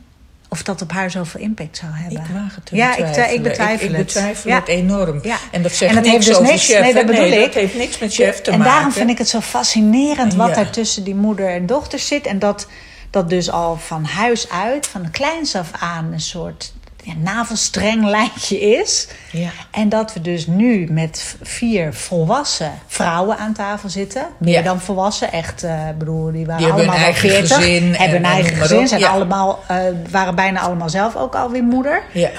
of 0.50 0.64
dat 0.64 0.82
op 0.82 0.92
haar 0.92 1.12
zoveel 1.12 1.42
impact 1.42 1.78
zou 1.78 1.92
hebben. 1.94 2.20
Ik 2.22 2.28
waag 2.34 2.56
het 2.56 2.66
te 2.66 2.76
ja, 2.76 2.96
ik, 2.96 2.98
betwijfelen. 3.06 3.36
ik 3.36 3.44
betwijfel 3.44 3.86
ik, 3.86 3.92
ik 3.92 3.98
het. 3.98 4.06
betwijfel 4.06 4.50
Ja. 4.50 4.60
het 4.60 4.68
enorm. 4.68 5.20
Ja. 5.24 5.38
En 5.52 5.62
dat 5.62 5.72
zegt 5.72 5.90
En 5.96 6.04
dat 6.04 6.12
niks 6.12 6.16
heeft 6.16 6.28
dus 6.28 6.36
over 6.38 6.52
niks- 6.52 6.66
chef. 6.66 6.82
nee, 6.82 6.94
dat 6.94 7.06
bedoel 7.06 7.32
ik. 7.32 7.54
heeft 7.54 7.76
niks 7.76 7.98
met 7.98 8.14
chef 8.14 8.42
te 8.42 8.52
en 8.52 8.58
maken. 8.58 8.74
daarom 8.74 8.92
vind 8.92 9.10
ik 9.10 9.18
het 9.18 9.30
zo 9.30 9.40
fascinerend 9.40 10.34
wat 10.34 10.50
Ja. 10.50 10.56
er 10.58 10.70
tussen 10.70 11.04
die 11.04 11.16
moeder 11.16 11.50
en 11.50 11.66
dochter 11.66 12.00
zit. 12.00 12.26
En 12.26 12.40
dat 12.40 12.68
dat 13.10 13.30
dus 13.30 13.50
al 13.52 13.78
van 13.78 14.04
huis 14.04 14.50
uit, 14.50 14.88
van 14.88 15.12
kleins 15.12 15.56
af 15.56 15.72
aan, 15.80 16.14
een 16.14 16.20
soort 16.20 16.74
ja, 17.04 17.14
navelstreng 17.18 18.06
lijntje 18.06 18.60
is. 18.60 19.08
Ja. 19.32 19.50
En 19.72 19.90
dat 19.90 20.14
we 20.14 20.22
dus 20.22 20.48
nu 20.48 20.88
met 20.92 21.36
vier 21.42 21.94
volwassen 21.94 22.72
vrouwen 22.88 23.38
aan 23.38 23.54
tafel 23.54 23.90
zitten. 23.90 24.28
Meer 24.40 24.54
Ja. 24.54 24.62
dan 24.62 24.82
volwassen, 24.82 25.32
echt. 25.32 25.64
eh, 25.64 25.88
Ik 25.90 25.98
bedoel, 25.98 26.32
die 26.32 26.46
waren 26.46 26.64
Die 26.64 26.72
allemaal 26.74 26.96
wel 26.96 27.04
eigen 27.04 27.30
40. 27.30 27.56
gezin 27.58 27.84
en- 27.84 27.94
Hebben 28.02 28.18
een 28.18 28.26
en 28.26 28.32
eigen 28.32 28.56
gezin. 28.56 28.88
Zijn 28.88 29.04
allemaal, 29.06 29.60
eh, 29.68 29.78
waren 30.12 30.36
bijna 30.36 30.60
allemaal 30.60 30.90
zelf 30.90 31.16
ook 31.16 31.36
alweer 31.36 31.64
moeder. 31.64 32.02
Ja. 32.14 32.30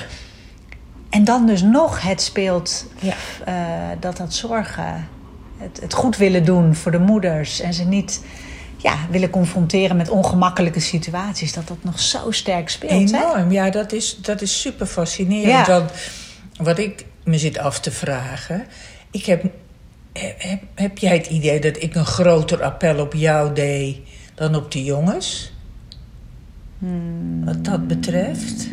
En 1.10 1.24
dan 1.24 1.46
dus 1.46 1.62
nog 1.62 2.02
het 2.02 2.22
speelt 2.22 2.86
eh, 3.44 3.54
dat 4.00 4.16
dat 4.16 4.34
zorgen, 4.34 5.08
het, 5.58 5.78
het 5.82 5.94
goed 5.94 6.16
willen 6.16 6.44
doen 6.44 6.74
voor 6.74 6.90
de 6.90 6.98
moeders 6.98 7.60
en 7.60 7.74
ze 7.74 7.84
niet 7.84 8.20
ja, 8.82 8.96
willen 9.10 9.30
confronteren 9.30 9.96
met 9.96 10.08
ongemakkelijke 10.08 10.80
situaties, 10.80 11.52
dat 11.52 11.68
dat 11.68 11.84
nog 11.84 12.00
zo 12.00 12.30
sterk 12.30 12.68
speelt. 12.68 13.10
Hè? 13.10 13.18
Enorm, 13.18 13.52
ja, 13.52 13.70
dat 13.70 13.92
is, 13.92 14.18
dat 14.20 14.42
is 14.42 14.60
super 14.60 14.86
fascinerend. 14.86 15.66
Ja. 15.66 15.66
Want 15.66 15.90
wat 16.56 16.78
ik 16.78 17.04
me 17.24 17.38
zit 17.38 17.58
af 17.58 17.80
te 17.80 17.90
vragen, 17.90 18.66
ik 19.10 19.24
heb, 19.24 19.44
heb, 20.12 20.62
heb 20.74 20.98
jij 20.98 21.16
het 21.16 21.26
idee 21.26 21.60
dat 21.60 21.82
ik 21.82 21.94
een 21.94 22.06
groter 22.06 22.62
appel 22.62 23.00
op 23.00 23.14
jou 23.14 23.54
deed 23.54 23.98
dan 24.34 24.54
op 24.54 24.72
de 24.72 24.84
jongens? 24.84 25.52
Wat 27.44 27.64
dat 27.64 27.86
betreft. 27.86 28.68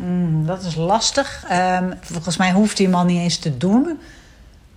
Hmm, 0.00 0.46
dat 0.46 0.62
is 0.62 0.74
lastig. 0.74 1.44
Ehm, 1.48 1.92
volgens 2.00 2.36
mij 2.36 2.52
hoeft 2.52 2.76
die 2.76 2.88
man 2.88 3.06
niet 3.06 3.20
eens 3.20 3.38
te 3.38 3.56
doen, 3.56 3.98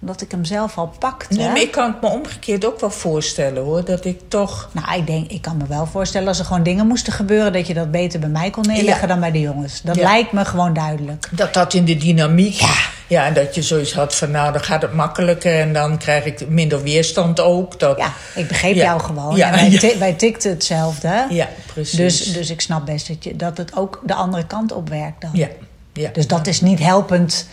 omdat 0.01 0.21
ik 0.21 0.31
hem 0.31 0.45
zelf 0.45 0.77
al 0.77 0.93
pakte. 0.99 1.33
Nee, 1.37 1.47
maar 1.47 1.61
ik 1.61 1.71
kan 1.71 1.91
het 1.91 2.01
me 2.01 2.07
omgekeerd 2.09 2.65
ook 2.65 2.79
wel 2.79 2.89
voorstellen 2.91 3.63
hoor, 3.63 3.85
dat 3.85 4.05
ik 4.05 4.19
toch. 4.27 4.69
Nou, 4.71 4.99
ik 4.99 5.07
denk, 5.07 5.31
ik 5.31 5.41
kan 5.41 5.57
me 5.57 5.63
wel 5.67 5.85
voorstellen 5.85 6.27
als 6.27 6.39
er 6.39 6.45
gewoon 6.45 6.63
dingen 6.63 6.87
moesten 6.87 7.13
gebeuren, 7.13 7.53
dat 7.53 7.67
je 7.67 7.73
dat 7.73 7.91
beter 7.91 8.19
bij 8.19 8.29
mij 8.29 8.49
kon 8.49 8.63
neerleggen 8.67 9.01
Ja. 9.01 9.07
dan 9.07 9.19
bij 9.19 9.31
de 9.31 9.39
jongens. 9.39 9.81
Dat 9.81 9.95
Ja. 9.95 10.03
lijkt 10.03 10.31
me 10.31 10.45
gewoon 10.45 10.73
duidelijk. 10.73 11.27
Dat 11.31 11.53
dat 11.53 11.73
in 11.73 11.85
de 11.85 11.97
dynamiek. 11.97 12.53
Ja. 12.53 12.75
Ja, 13.07 13.25
en 13.25 13.33
dat 13.33 13.55
je 13.55 13.61
zoiets 13.61 13.93
had 13.93 14.15
van, 14.15 14.31
nou, 14.31 14.51
dan 14.51 14.63
gaat 14.63 14.81
het 14.81 14.93
makkelijker 14.93 15.59
en 15.59 15.73
dan 15.73 15.97
krijg 15.97 16.25
ik 16.25 16.49
minder 16.49 16.83
weerstand 16.83 17.39
ook. 17.39 17.79
Dat, 17.79 17.97
Ja, 17.97 18.13
ik 18.35 18.47
begreep 18.47 18.75
jou 18.75 18.99
gewoon. 19.01 19.35
Ja, 19.35 19.51
En 19.57 19.79
wij, 19.81 19.95
wij 19.99 20.13
tikten 20.13 20.49
hetzelfde. 20.51 21.25
Ja, 21.29 21.47
precies. 21.73 21.97
Dus, 21.97 22.33
dus 22.33 22.49
ik 22.49 22.61
snap 22.61 22.85
best 22.85 23.07
dat, 23.07 23.23
je, 23.23 23.35
dat 23.35 23.57
het 23.57 23.75
ook 23.75 24.01
de 24.05 24.13
andere 24.13 24.45
kant 24.45 24.71
op 24.71 24.89
werkt 24.89 25.21
dan. 25.21 25.29
ja, 25.33 25.47
ja. 25.93 26.09
Dus 26.13 26.27
dat 26.27 26.47
is 26.47 26.61
niet 26.61 26.79
helpend 26.79 27.47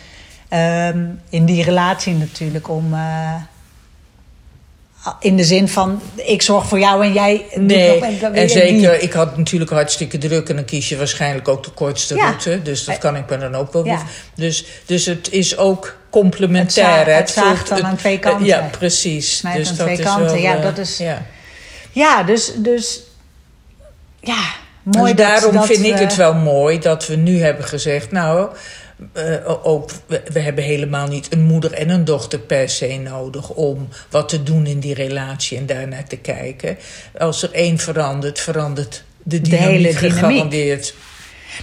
ehm, 0.48 1.04
in 1.28 1.44
die 1.44 1.62
relatie 1.62 2.14
natuurlijk 2.14 2.68
om... 2.68 2.94
eh, 2.94 3.34
in 5.20 5.36
de 5.36 5.44
zin 5.44 5.68
van, 5.68 6.00
ik 6.14 6.42
zorg 6.42 6.66
voor 6.66 6.78
jou 6.78 7.04
en 7.04 7.12
jij... 7.12 7.44
doet 7.54 7.66
Nee, 7.66 8.00
nog- 8.00 8.10
en 8.20 8.32
die- 8.32 8.48
zeker, 8.48 9.00
ik 9.00 9.12
had 9.12 9.36
natuurlijk 9.36 9.70
hartstikke 9.70 10.18
druk 10.18 10.48
en 10.48 10.56
dan 10.56 10.64
kies 10.64 10.88
je 10.88 10.96
waarschijnlijk 10.96 11.48
ook 11.48 11.64
de 11.64 11.70
kortste 11.70 12.14
Ja. 12.14 12.24
route. 12.28 12.62
Dus 12.62 12.84
dat 12.84 12.98
kan 12.98 13.16
ik 13.16 13.30
me 13.30 13.36
dan 13.38 13.54
ook 13.54 13.72
wel. 13.72 13.84
Ja. 13.84 14.02
Dus, 14.34 14.64
dus 14.86 15.06
het 15.06 15.30
is 15.32 15.56
ook 15.56 15.96
complementair. 16.10 16.86
Het 16.96 17.04
za- 17.06 17.10
hè. 17.10 17.16
het 17.16 17.30
zaagt 17.30 17.68
vult- 17.68 17.80
dan 17.80 17.90
aan 17.90 17.96
twee 17.96 18.18
kanten. 18.18 18.46
Ja, 18.46 18.68
precies. 18.78 19.40
Dus 19.40 19.68
aan 19.70 19.76
dat 19.76 19.86
twee 19.86 19.98
is 19.98 20.04
kanten. 20.04 20.24
wel, 20.24 20.36
Ja, 20.36 20.56
eh, 20.56 20.62
dat 20.62 20.78
is- 20.78 20.96
Ja. 20.98 21.22
Ja, 21.92 22.22
dus... 22.22 22.52
dus 22.56 23.00
ja, 24.20 24.42
mooi 24.82 25.14
dus 25.14 25.24
dat, 25.24 25.30
daarom 25.30 25.54
dat 25.54 25.66
vind 25.66 25.84
ik 25.84 25.98
het 25.98 26.16
wel 26.16 26.34
mooi 26.34 26.78
dat 26.78 27.06
we 27.06 27.16
nu 27.16 27.40
hebben 27.42 27.64
gezegd... 27.64 28.10
nou, 28.10 28.48
eh, 29.12 29.66
ook, 29.66 29.90
we, 30.06 30.22
we 30.32 30.40
hebben 30.40 30.64
helemaal 30.64 31.06
niet 31.06 31.32
een 31.32 31.42
moeder 31.44 31.72
en 31.72 31.88
een 31.90 32.04
dochter 32.04 32.38
per 32.38 32.68
se 32.68 32.96
nodig... 32.96 33.50
om 33.50 33.88
wat 34.10 34.28
te 34.28 34.42
doen 34.42 34.66
in 34.66 34.78
die 34.80 34.94
relatie 34.94 35.58
en 35.58 35.66
daarnaar 35.66 36.04
te 36.04 36.16
kijken. 36.16 36.76
Als 37.18 37.42
er 37.42 37.52
één 37.52 37.78
verandert, 37.78 38.40
verandert 38.40 39.04
de 39.22 39.40
De 39.40 39.48
dynamiek 39.48 39.68
hele 39.70 39.88
dynamiek. 39.94 40.12
gegarandeerd. 40.12 40.94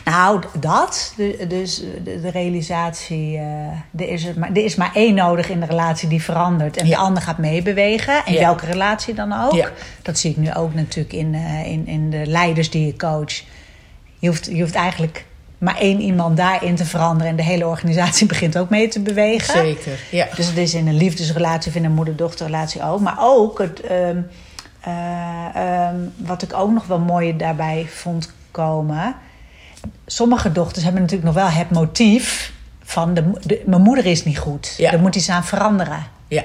Nou, 0.05 0.41
dat. 0.59 1.13
De- 1.17 1.45
Dus 1.47 1.81
de, 2.03 2.21
de 2.21 2.29
realisatie. 2.29 3.37
eh, 3.37 4.01
er, 4.01 4.09
is 4.09 4.33
maar, 4.33 4.49
er 4.53 4.63
is 4.63 4.75
maar 4.75 4.91
één 4.93 5.13
nodig 5.15 5.49
in 5.49 5.59
de 5.59 5.65
relatie 5.65 6.09
die 6.09 6.21
verandert. 6.23 6.77
En 6.77 6.85
Ja. 6.87 6.91
de 6.95 7.01
ander 7.01 7.23
gaat 7.23 7.37
meebewegen. 7.37 8.21
In 8.25 8.33
Ja. 8.33 8.39
welke 8.39 8.65
relatie 8.65 9.13
dan 9.13 9.33
ook. 9.33 9.53
Ja. 9.53 9.71
Dat 10.01 10.19
zie 10.19 10.31
ik 10.31 10.37
nu 10.37 10.53
ook 10.53 10.73
natuurlijk 10.73 11.13
in, 11.13 11.33
eh, 11.33 11.65
in, 11.65 11.87
in 11.87 12.09
de 12.09 12.25
leiders 12.25 12.69
die 12.69 12.85
je 12.85 12.95
coach. 12.97 13.41
Je 14.19 14.27
hoeft, 14.27 14.45
je 14.45 14.59
hoeft 14.61 14.75
eigenlijk 14.75 15.25
maar 15.63 15.77
één 15.77 16.01
iemand 16.01 16.37
daarin 16.37 16.75
te 16.75 16.85
veranderen. 16.85 17.27
En 17.31 17.35
de 17.35 17.43
hele 17.43 17.67
organisatie 17.67 18.27
begint 18.33 18.57
ook 18.57 18.69
mee 18.69 18.87
te 18.87 18.99
bewegen. 18.99 19.53
Zeker, 19.53 19.99
ja. 20.11 20.27
Dus 20.35 20.47
het 20.47 20.57
is 20.57 20.73
in 20.73 20.87
een 20.87 20.97
liefdesrelatie 20.97 21.71
of 21.71 21.77
in 21.77 21.85
een 21.85 21.91
moeder-dochterrelatie 21.91 22.83
ook. 22.83 22.99
Maar 22.99 23.17
ook 23.19 23.59
het, 23.59 23.81
ehm, 23.81 24.17
eh, 24.81 25.45
ehm, 25.55 25.95
wat 26.17 26.41
ik 26.41 26.53
ook 26.53 26.71
nog 26.71 26.85
wel 26.87 26.99
mooi 26.99 27.37
daarbij 27.37 27.85
vond 27.89 28.33
komen. 28.51 29.15
Sommige 30.05 30.51
dochters 30.51 30.83
hebben 30.83 31.01
natuurlijk 31.01 31.33
nog 31.33 31.43
wel 31.43 31.51
het 31.53 31.69
motief 31.69 32.51
van 32.83 33.13
de, 33.13 33.31
de- 33.43 33.63
mijn 33.65 33.81
moeder 33.81 34.05
is 34.05 34.23
niet 34.25 34.37
goed. 34.39 34.73
Ja. 34.77 34.91
Daar 34.91 34.99
moet 34.99 35.15
iets 35.15 35.29
aan 35.29 35.45
veranderen. 35.45 36.03
Ja. 36.27 36.43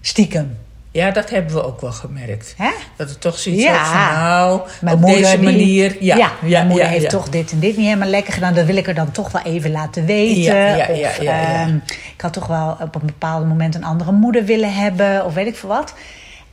Stiekem. 0.00 0.58
Ja, 0.96 1.10
dat 1.10 1.30
hebben 1.30 1.54
we 1.54 1.64
ook 1.64 1.80
wel 1.80 1.92
gemerkt. 1.92 2.54
Hè? 2.56 2.70
Dat 2.96 3.08
het 3.08 3.20
toch 3.20 3.38
zoiets 3.38 3.62
Ja. 3.62 3.84
van, 3.84 4.18
nou, 4.22 4.60
Mijn 4.80 4.94
op 4.94 5.00
moeder 5.00 5.20
deze 5.20 5.36
die- 5.38 5.44
manier... 5.44 5.96
Ja, 6.00 6.16
ja, 6.16 6.30
mijn 6.42 6.66
moeder 6.66 6.86
heeft 6.88 7.10
toch 7.10 7.28
dit 7.28 7.52
en 7.52 7.58
dit 7.60 7.76
niet 7.76 7.86
helemaal 7.86 8.08
lekker 8.08 8.32
gedaan. 8.32 8.54
Dat 8.54 8.66
wil 8.66 8.76
ik 8.76 8.86
er 8.86 8.94
dan 8.94 9.10
toch 9.10 9.30
wel 9.32 9.42
even 9.42 9.70
laten 9.70 10.04
weten. 10.06 10.42
Ja, 10.42 10.66
ja, 10.76 10.88
ja, 10.90 11.08
of, 11.08 11.18
ehm, 11.18 11.76
ik 12.14 12.20
had 12.20 12.32
toch 12.32 12.46
wel 12.46 12.76
op 12.80 12.94
een 12.94 13.06
bepaald 13.06 13.46
moment 13.48 13.74
een 13.74 13.84
andere 13.84 14.12
moeder 14.12 14.44
willen 14.44 14.74
hebben. 14.74 15.24
Of 15.24 15.34
weet 15.34 15.46
ik 15.46 15.56
veel 15.56 15.68
wat. 15.68 15.94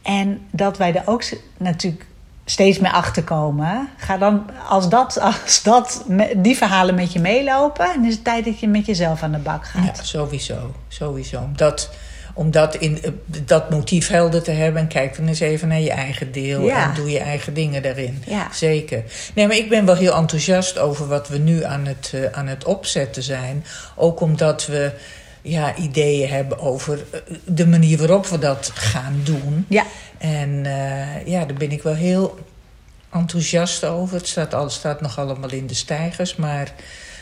En 0.02 0.42
dat 0.52 0.78
wij 0.78 0.96
er 0.96 1.02
ook 1.06 1.24
natuurlijk 1.58 2.06
steeds 2.46 2.80
meer 2.80 2.92
achter 2.92 3.24
komen. 3.24 3.90
Ga 3.98 4.18
dan, 4.18 4.46
als, 4.70 4.90
dat, 4.90 5.20
als 5.44 5.64
dat, 5.64 6.06
die 6.38 6.58
verhalen 6.58 6.96
met 6.96 7.14
je 7.14 7.20
meelopen... 7.20 7.88
dan 7.96 8.06
is 8.06 8.14
het 8.14 8.24
tijd 8.24 8.46
dat 8.46 8.60
je 8.60 8.68
met 8.68 8.86
jezelf 8.86 9.24
aan 9.24 9.32
de 9.32 9.38
bak 9.38 9.66
gaat. 9.66 9.98
Ja, 9.98 10.04
sowieso. 10.04 10.72
Sowieso. 10.88 11.40
Omdat, 11.40 11.90
om 12.34 12.52
dat, 12.52 12.76
in, 12.76 13.04
eh, 13.04 13.12
dat 13.46 13.70
motief 13.70 14.08
helder 14.08 14.44
te 14.44 14.52
hebben... 14.52 14.82
en 14.82 14.88
kijk 14.88 15.16
dan 15.18 15.28
eens 15.28 15.40
even 15.40 15.68
naar 15.68 15.80
je 15.80 15.92
eigen 15.92 16.32
deel... 16.32 16.62
Ja. 16.62 16.90
en 16.90 16.96
doe 16.96 17.12
je 17.12 17.20
eigen 17.20 17.54
dingen 17.54 17.82
daarin. 17.82 18.24
Ja. 18.28 18.48
Zeker. 18.52 19.04
Nee, 19.36 19.48
maar 19.48 19.56
ik 19.56 19.70
ben 19.70 19.86
wel 19.86 19.96
heel 19.96 20.16
enthousiast 20.16 20.78
over 20.78 21.08
wat 21.08 21.28
we 21.28 21.38
nu 21.38 21.64
aan 21.64 21.86
het, 21.86 22.12
eh, 22.14 22.26
aan 22.32 22.48
het 22.48 22.64
opzetten 22.64 23.24
zijn. 23.24 23.66
Ook 23.96 24.20
omdat 24.20 24.66
we 24.66 24.92
ja, 25.42 25.76
ideeën 25.76 26.30
hebben 26.30 26.60
over 26.60 27.04
eh, 27.12 27.20
de 27.46 27.68
manier 27.68 27.98
waarop 27.98 28.28
we 28.28 28.40
dat 28.40 28.72
gaan 28.74 29.22
doen. 29.24 29.66
Ja. 29.70 29.86
En 30.18 30.64
ja, 31.26 31.46
daar 31.46 31.58
ben 31.58 31.72
ik 31.72 31.84
wel 31.84 31.96
heel 31.96 32.40
enthousiast 33.14 33.86
over. 33.86 34.18
Het 34.18 34.28
staat, 34.28 34.54
al, 34.54 34.70
staat 34.70 35.02
nog 35.02 35.20
allemaal 35.20 35.52
in 35.52 35.68
de 35.68 35.74
stijgers, 35.74 36.36
maar 36.36 36.74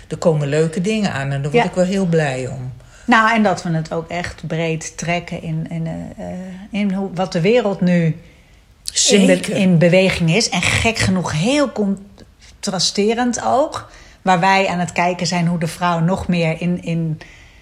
er 0.08 0.18
komen 0.18 0.48
leuke 0.48 0.82
dingen 0.82 1.12
aan 1.12 1.32
en 1.32 1.42
daar 1.42 1.52
word 1.52 1.64
Ja. 1.64 1.70
ik 1.70 1.76
wel 1.76 1.86
heel 1.86 2.06
blij 2.06 2.48
om. 2.48 2.72
Nou, 3.12 3.34
en 3.36 3.44
dat 3.44 3.64
we 3.64 3.70
het 3.70 3.94
ook 3.94 4.10
echt 4.10 4.48
breed 4.48 4.98
trekken 4.98 5.42
in, 5.42 5.66
in, 5.70 5.88
eh, 6.18 6.26
in 6.80 6.94
hoe, 6.94 7.10
wat 7.14 7.32
de 7.32 7.42
wereld 7.42 7.82
nu 7.82 8.16
in, 9.10 9.26
be- 9.26 9.54
in 9.54 9.78
beweging 9.78 10.36
is. 10.36 10.50
En 10.50 10.62
gek 10.62 10.98
genoeg 10.98 11.32
heel 11.32 11.72
contrasterend 11.72 13.44
ook. 13.46 13.90
Waar 14.22 14.40
wij 14.40 14.68
aan 14.68 14.80
het 14.80 14.92
kijken 14.92 15.28
zijn 15.28 15.48
hoe 15.48 15.60
de 15.60 15.68
vrouw 15.68 16.00
nog 16.00 16.28
meer 16.28 16.62
in, 16.62 16.84
in 16.84 17.20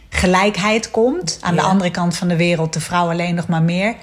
gelijkheid 0.10 0.92
komt. 0.92 1.38
Aan 1.42 1.56
de 1.56 1.62
andere 1.62 1.92
kant 1.92 2.18
van 2.18 2.28
de 2.28 2.36
wereld 2.36 2.74
de 2.74 2.82
vrouw 2.82 3.10
alleen 3.10 3.36
nog 3.36 3.48
maar 3.48 3.64
meer 3.64 3.96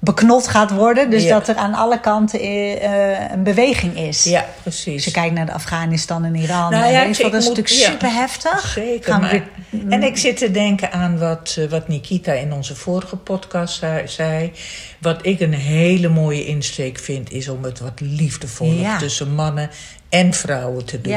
beknot 0.00 0.48
gaat 0.48 0.70
worden. 0.70 1.10
Dus 1.10 1.22
Ja. 1.22 1.38
dat 1.38 1.48
er 1.48 1.54
aan 1.56 1.74
alle 1.74 2.00
kanten 2.00 2.40
eh, 2.40 3.30
een 3.32 3.42
beweging 3.42 3.96
is. 3.98 4.24
Ja, 4.24 4.44
precies. 4.62 4.94
Als 4.94 5.04
je 5.04 5.10
kijkt 5.10 5.34
naar 5.34 5.46
de 5.46 5.52
Afghanistan 5.52 6.24
en 6.24 6.34
Iran. 6.34 6.70
Nou 6.70 6.84
en 6.84 6.90
ja, 6.92 7.02
ik- 7.02 7.16
wat, 7.22 7.32
dat 7.32 7.40
is 7.42 7.48
ik 7.48 7.56
natuurlijk 7.56 7.68
ja. 7.68 7.90
super 7.90 8.12
heftig. 8.12 8.68
Zeker. 8.68 9.12
Gaan 9.12 9.20
maar- 9.20 9.48
en 9.88 10.02
ik 10.02 10.16
zit 10.16 10.36
te 10.36 10.50
denken 10.50 10.92
aan 10.92 11.18
wat, 11.18 11.56
eh, 11.58 11.64
wat 11.70 11.88
Nikita 11.88 12.32
in 12.32 12.52
onze 12.52 12.74
vorige 12.76 13.16
podcast 13.16 13.82
zei-. 14.04 14.52
Wat 15.00 15.26
ik 15.26 15.40
een 15.40 15.54
hele 15.54 16.08
mooie 16.08 16.44
insteek 16.46 16.98
vind, 16.98 17.30
is 17.32 17.48
om 17.48 17.64
het 17.64 17.80
wat 17.80 18.00
liefdevoller 18.00 18.98
tussen 18.98 19.34
mannen 19.34 19.70
en 20.08 20.32
vrouwen 20.34 20.84
te 20.84 21.00
doen. 21.00 21.12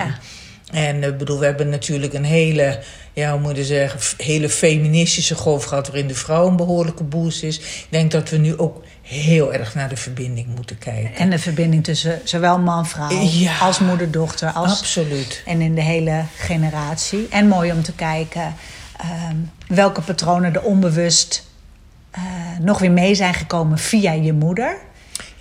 En 0.72 1.04
ik 1.04 1.18
bedoel, 1.18 1.40
we 1.40 1.46
hebben 1.46 1.70
natuurlijk 1.70 2.14
een 2.14 2.24
hele, 2.26 2.80
ja, 3.14 3.32
hoe 3.32 3.40
moet 3.40 3.56
je 3.56 3.66
zeggen, 3.66 4.00
hele 4.26 4.50
feministische 4.50 5.36
golf 5.36 5.64
gehad 5.64 5.88
waarin 5.88 6.08
de 6.08 6.16
vrouw 6.16 6.48
een 6.48 6.56
behoorlijke 6.56 7.04
boost 7.04 7.44
is. 7.44 7.58
Ik 7.58 7.88
denk 7.90 8.12
dat 8.12 8.30
we 8.30 8.38
nu 8.38 8.58
ook 8.58 8.84
heel 9.02 9.54
erg 9.54 9.76
naar 9.76 9.90
de 9.90 9.98
verbinding 9.98 10.48
moeten 10.56 10.78
kijken. 10.78 11.16
En 11.16 11.30
de 11.30 11.40
verbinding 11.40 11.84
tussen 11.84 12.20
zowel 12.24 12.60
man-vrouw 12.60 13.10
Ja. 13.22 13.58
als 13.58 13.80
moeder-dochter. 13.80 14.52
Als, 14.52 14.80
Absoluut. 14.80 15.44
en 15.46 15.62
in 15.62 15.76
de 15.76 15.82
hele 15.82 16.24
generatie. 16.38 17.28
En 17.30 17.48
mooi 17.48 17.72
om 17.72 17.84
te 17.84 17.94
kijken 17.94 18.56
ehm, 18.98 19.36
welke 19.68 20.02
patronen 20.02 20.54
er 20.54 20.62
onbewust 20.62 21.44
eh, 22.12 22.22
nog 22.60 22.80
weer 22.80 22.92
mee 22.92 23.16
zijn 23.16 23.34
gekomen 23.34 23.78
via 23.78 24.12
je 24.12 24.34
moeder. 24.34 24.78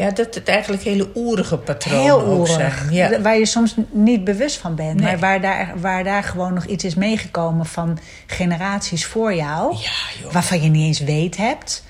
Ja, 0.01 0.11
dat 0.11 0.35
het 0.35 0.49
eigenlijk 0.49 0.83
hele 0.83 1.09
oerige 1.15 1.57
patronen 1.57 2.03
Heel 2.03 2.21
ook 2.21 2.39
oerig. 2.39 2.55
zijn. 2.55 2.73
Ja. 2.91 3.21
Waar 3.21 3.39
je 3.39 3.47
soms 3.47 3.75
niet 3.91 4.25
bewust 4.25 4.57
van 4.57 4.75
bent. 4.75 4.95
Nee. 5.01 5.05
Maar 5.05 5.19
waar 5.19 5.41
daar, 5.41 5.73
waar 5.81 6.05
daar 6.05 6.23
gewoon 6.23 6.55
nog 6.55 6.65
iets 6.65 6.85
is 6.85 6.95
meegekomen 6.95 7.67
van 7.67 7.99
generaties 8.27 9.07
voor 9.07 9.35
jou. 9.35 9.73
Ja, 9.77 10.23
joh. 10.23 10.33
Waarvan 10.33 10.63
je 10.63 10.69
niet 10.69 10.87
eens 10.87 11.01
weet 11.01 11.37
hebt. 11.37 11.85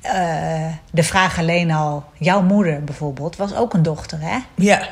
Eh, 0.00 0.66
de 0.90 1.02
vraag 1.02 1.38
alleen 1.38 1.70
al, 1.70 2.04
jouw 2.18 2.42
moeder 2.42 2.84
bijvoorbeeld, 2.84 3.36
was 3.36 3.54
ook 3.54 3.74
een 3.74 3.82
dochter, 3.82 4.18
hè? 4.20 4.38
Ja, 4.54 4.88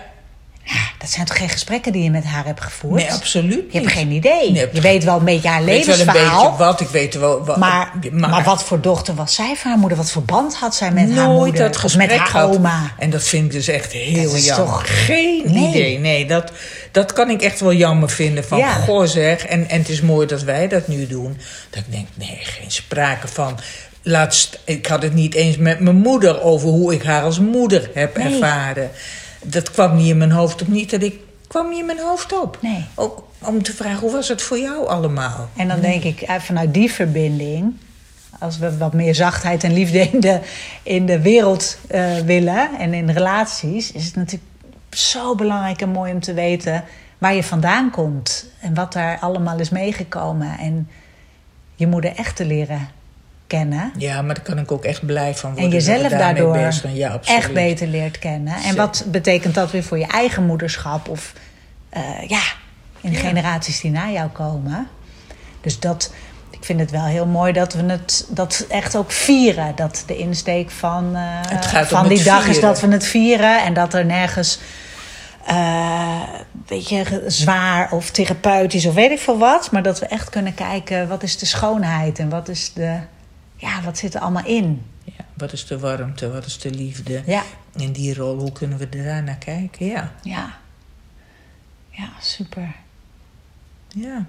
dat 1.08 1.16
zijn 1.16 1.26
toch 1.26 1.36
geen 1.36 1.48
gesprekken 1.48 1.92
die 1.92 2.02
je 2.02 2.10
met 2.10 2.24
haar 2.24 2.44
hebt 2.44 2.60
gevoerd? 2.60 2.94
Nee, 3.02 3.12
absoluut 3.12 3.64
Je 3.72 3.78
hebt 3.78 3.92
geen 3.92 4.10
idee. 4.10 4.50
Nee, 4.52 4.68
je 4.72 4.80
weet 4.80 5.04
wel 5.04 5.18
een 5.18 5.24
beetje 5.24 5.48
haar 5.48 5.60
Ik 5.60 5.66
weet 5.66 5.86
wel 5.86 5.94
een 5.94 6.00
levensverhaal. 6.04 6.42
beetje 6.50 6.64
wat, 6.64 6.80
ik 6.80 6.88
weet 6.88 7.14
wel 7.14 7.44
wat. 7.44 7.56
maar, 7.56 7.92
maar, 8.12 8.44
wat 8.44 8.64
voor 8.64 8.80
dochter 8.80 9.14
was 9.14 9.34
zij 9.34 9.54
voor 9.56 9.70
haar 9.70 9.78
moeder? 9.78 9.98
Wat 9.98 10.10
voor 10.10 10.22
band 10.22 10.54
had 10.56 10.74
zij 10.74 10.90
met 10.92 11.10
haar 11.12 11.26
nooit 11.26 11.38
moeder? 11.38 11.62
dat 11.62 11.76
gesprek 11.76 12.08
met 12.10 12.18
haar 12.18 12.44
oma? 12.44 12.92
En 12.98 13.10
dat 13.10 13.22
vind 13.22 13.44
ik 13.44 13.52
dus 13.52 13.68
echt 13.68 13.92
heel 13.92 14.22
Dat 14.24 14.32
is 14.32 14.44
jammer. 14.44 14.66
toch- 14.66 15.04
Geen 15.06 15.42
Nee. 15.52 15.68
idee. 15.68 15.98
Nee, 15.98 16.26
dat, 16.26 16.52
dat 16.92 17.12
kan 17.12 17.30
ik 17.30 17.42
echt 17.42 17.60
wel 17.60 17.72
jammer 17.72 18.10
vinden. 18.10 18.44
Van, 18.44 18.58
Ja. 18.58 18.72
goh 18.72 19.06
zeg. 19.06 19.44
En, 19.46 19.68
en 19.68 19.78
het 19.78 19.88
is 19.88 20.00
mooi 20.00 20.26
dat 20.26 20.42
wij 20.42 20.68
dat 20.68 20.88
nu 20.88 21.06
doen. 21.06 21.36
Dat 21.70 21.82
ik 21.86 21.92
denk, 21.92 22.06
nee, 22.14 22.38
geen 22.40 22.70
sprake 22.70 23.28
van. 23.28 23.58
Laatst, 24.02 24.58
ik 24.64 24.86
had 24.86 25.02
het 25.02 25.14
niet 25.14 25.34
eens 25.34 25.56
met 25.56 25.80
mijn 25.80 25.96
moeder 25.96 26.42
over 26.42 26.68
hoe 26.68 26.94
ik 26.94 27.02
haar 27.02 27.22
als 27.22 27.38
moeder 27.38 27.90
heb 27.94 28.16
Nee. 28.16 28.32
ervaren. 28.32 28.90
Dat 29.42 29.70
kwam 29.70 29.96
niet 29.96 30.08
in 30.08 30.16
mijn 30.16 30.30
hoofd 30.30 30.62
op. 30.62 30.68
Niet 30.68 30.90
dat 30.90 31.02
ik 31.02 31.20
kwam 31.46 31.68
niet 31.68 31.78
in 31.78 31.86
mijn 31.86 32.00
hoofd 32.00 32.40
op. 32.40 32.58
Nee. 32.60 32.84
Ook 32.94 33.26
om 33.38 33.62
te 33.62 33.72
vragen, 33.72 33.98
hoe 33.98 34.12
was 34.12 34.28
het 34.28 34.42
voor 34.42 34.58
jou 34.58 34.86
allemaal? 34.86 35.48
En 35.56 35.68
dan 35.68 35.80
denk 35.80 36.02
ik, 36.02 36.20
eh, 36.20 36.34
vanuit 36.34 36.74
die 36.74 36.92
verbinding, 36.92 37.76
als 38.38 38.58
we 38.58 38.76
wat 38.76 38.92
meer 38.92 39.14
zachtheid 39.14 39.64
en 39.64 39.72
liefde 39.72 39.98
in 39.98 40.20
de, 40.20 40.40
in 40.82 41.06
de 41.06 41.20
wereld 41.20 41.78
eh, 41.88 42.18
willen 42.18 42.78
en 42.78 42.94
in 42.94 43.10
relaties, 43.10 43.92
is 43.92 44.04
het 44.04 44.16
natuurlijk 44.16 44.50
zo 44.90 45.34
belangrijk 45.34 45.80
en 45.80 45.88
mooi 45.88 46.12
om 46.12 46.20
te 46.20 46.34
weten 46.34 46.84
waar 47.18 47.34
je 47.34 47.42
vandaan 47.42 47.90
komt 47.90 48.46
en 48.60 48.74
wat 48.74 48.92
daar 48.92 49.18
allemaal 49.18 49.58
is 49.58 49.70
meegekomen. 49.70 50.58
En 50.58 50.88
je 51.74 51.86
moeder 51.86 52.16
echt 52.16 52.36
te 52.36 52.44
leren 52.44 52.88
kennen. 53.48 53.92
Ja, 53.96 54.22
maar 54.22 54.34
daar 54.34 54.44
kan 54.44 54.58
ik 54.58 54.72
ook 54.72 54.84
echt 54.84 55.06
blij 55.06 55.34
van 55.34 55.50
worden. 55.50 55.68
En 55.70 55.76
jezelf 55.76 56.12
daardoor 56.12 56.52
bezig. 56.52 56.92
Ja, 56.92 57.18
echt 57.24 57.52
beter 57.52 57.86
leert 57.86 58.18
kennen. 58.18 58.54
En 58.54 58.60
Zeker. 58.62 58.76
wat 58.76 59.04
betekent 59.06 59.54
dat 59.54 59.70
weer 59.70 59.82
voor 59.82 59.98
je 59.98 60.06
eigen 60.06 60.46
moederschap? 60.46 61.08
Of 61.08 61.32
eh, 61.88 62.02
ja, 62.26 62.40
in 63.00 63.10
de 63.10 63.16
Ja. 63.16 63.22
generaties 63.22 63.80
die 63.80 63.90
na 63.90 64.10
jou 64.10 64.28
komen. 64.28 64.88
Dus 65.60 65.80
dat, 65.80 66.12
ik 66.50 66.64
vind 66.64 66.80
het 66.80 66.90
wel 66.90 67.04
heel 67.04 67.26
mooi 67.26 67.52
dat 67.52 67.72
we 67.72 67.82
het 67.82 68.26
dat 68.30 68.64
echt 68.68 68.96
ook 68.96 69.10
vieren. 69.12 69.72
Dat 69.76 70.02
de 70.06 70.16
insteek 70.16 70.70
van, 70.70 71.16
eh, 71.16 71.82
van 71.84 72.08
die 72.08 72.22
dag 72.22 72.46
is 72.46 72.60
dat 72.60 72.80
we 72.80 72.86
het 72.88 73.06
vieren. 73.06 73.64
En 73.64 73.74
dat 73.74 73.94
er 73.94 74.04
nergens, 74.04 74.58
eh 75.46 76.22
weet 76.66 76.88
je, 76.88 77.24
zwaar 77.26 77.92
of 77.92 78.10
therapeutisch 78.10 78.86
of 78.86 78.94
weet 78.94 79.10
ik 79.10 79.18
veel 79.18 79.38
wat. 79.38 79.70
Maar 79.70 79.82
dat 79.82 79.98
we 79.98 80.06
echt 80.06 80.28
kunnen 80.30 80.54
kijken, 80.54 81.08
wat 81.08 81.22
is 81.22 81.38
de 81.38 81.46
schoonheid 81.46 82.18
en 82.18 82.28
wat 82.28 82.48
is 82.48 82.72
de... 82.72 82.96
Ja, 83.58 83.82
wat 83.82 83.98
zit 83.98 84.14
er 84.14 84.20
allemaal 84.20 84.44
in? 84.44 84.86
Ja, 85.04 85.24
wat 85.34 85.52
is 85.52 85.66
de 85.66 85.78
warmte, 85.78 86.30
wat 86.30 86.46
is 86.46 86.58
de 86.58 86.70
liefde? 86.70 87.22
Ja. 87.26 87.42
In 87.76 87.92
die 87.92 88.14
rol, 88.14 88.38
hoe 88.38 88.52
kunnen 88.52 88.78
we 88.78 88.88
daar 88.88 89.22
naar 89.22 89.36
kijken? 89.38 89.86
Ja, 89.86 90.12
Ja. 90.22 90.56
Ja, 91.90 92.08
super. 92.20 92.74
ja. 93.88 94.24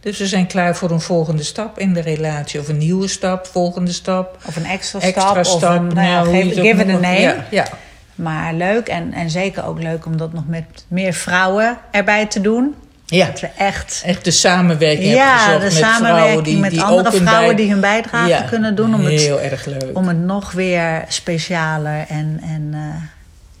Dus 0.00 0.18
we 0.18 0.26
zijn 0.26 0.46
klaar 0.46 0.76
voor 0.76 0.90
een 0.90 1.00
volgende 1.00 1.42
stap 1.42 1.78
in 1.78 1.92
de 1.94 2.00
relatie. 2.00 2.60
Of 2.60 2.68
een 2.68 2.78
nieuwe 2.78 3.08
stap, 3.08 3.46
volgende 3.46 3.92
stap. 3.92 4.38
Of 4.46 4.56
een 4.56 4.64
extra, 4.64 5.00
Extra 5.00 5.42
stap. 5.44 5.62
Of 5.62 5.62
een, 5.62 5.86
nou 5.86 6.08
ja, 6.08 6.22
nou, 6.22 6.28
geef, 6.28 6.54
give 6.54 6.82
it 6.82 6.88
a 6.88 6.98
name. 6.98 7.18
Ja, 7.18 7.46
ja. 7.50 7.66
Maar 8.14 8.54
leuk 8.54 8.88
en, 8.88 9.12
en 9.12 9.30
zeker 9.30 9.64
ook 9.64 9.82
leuk 9.82 10.06
om 10.06 10.16
dat 10.16 10.32
nog 10.32 10.46
met 10.46 10.84
meer 10.88 11.12
vrouwen 11.12 11.78
erbij 11.90 12.26
te 12.26 12.40
doen. 12.40 12.74
Ja. 13.10 13.26
Dat 13.26 13.40
we 13.40 13.46
echt 13.56 14.02
Echt 14.04 14.24
de 14.24 14.30
samenwerking 14.30 15.04
hebben 15.04 15.24
ja, 15.24 15.36
gezocht 15.38 15.58
de 15.58 15.64
met 15.64 15.72
samenwerking 15.72 16.22
vrouwen 16.22 16.44
die, 16.44 16.56
met 16.58 16.70
die 16.70 16.82
andere 16.82 17.16
vrouwen 17.16 17.46
bij- 17.46 17.64
die 17.64 17.70
hun 17.72 17.80
bijdrage 17.80 18.28
Ja, 18.28 18.40
kunnen 18.42 18.74
doen. 18.74 18.94
Om 18.94 19.00
het, 19.04 19.20
Heel 19.20 19.40
erg 19.40 19.64
leuk. 19.66 19.90
om 19.98 20.08
het 20.08 20.18
nog 20.18 20.52
weer 20.52 21.04
specialer 21.08 22.04
en, 22.08 22.40
en 22.42 22.68
eh, 22.72 23.02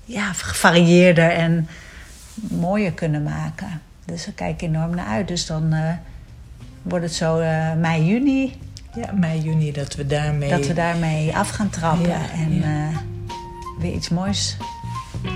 ja, 0.04 0.32
gevarieerder 0.32 1.30
en 1.30 1.68
mooier 2.34 2.92
kunnen 2.92 3.22
maken. 3.22 3.80
Dus 4.04 4.24
daar 4.24 4.34
kijk 4.34 4.54
ik 4.54 4.62
enorm 4.68 4.94
naar 4.94 5.06
uit. 5.06 5.28
Dus 5.28 5.46
dan 5.46 5.72
eh, 5.72 5.80
wordt 6.82 7.04
het 7.04 7.14
zo 7.14 7.38
eh, 7.38 7.72
mei, 7.76 8.04
juni 8.04 8.58
Ja, 8.94 9.12
mei, 9.14 9.40
juni, 9.40 9.72
dat 9.72 9.94
we 9.94 10.06
daarmee... 10.06 10.50
dat 10.50 10.66
we 10.66 10.72
daarmee 10.74 11.36
af 11.36 11.48
gaan 11.50 11.70
trappen. 11.70 12.08
Ja, 12.08 12.18
en 12.34 12.62
weer 13.80 13.92
iets 13.92 14.08
moois 14.08 14.56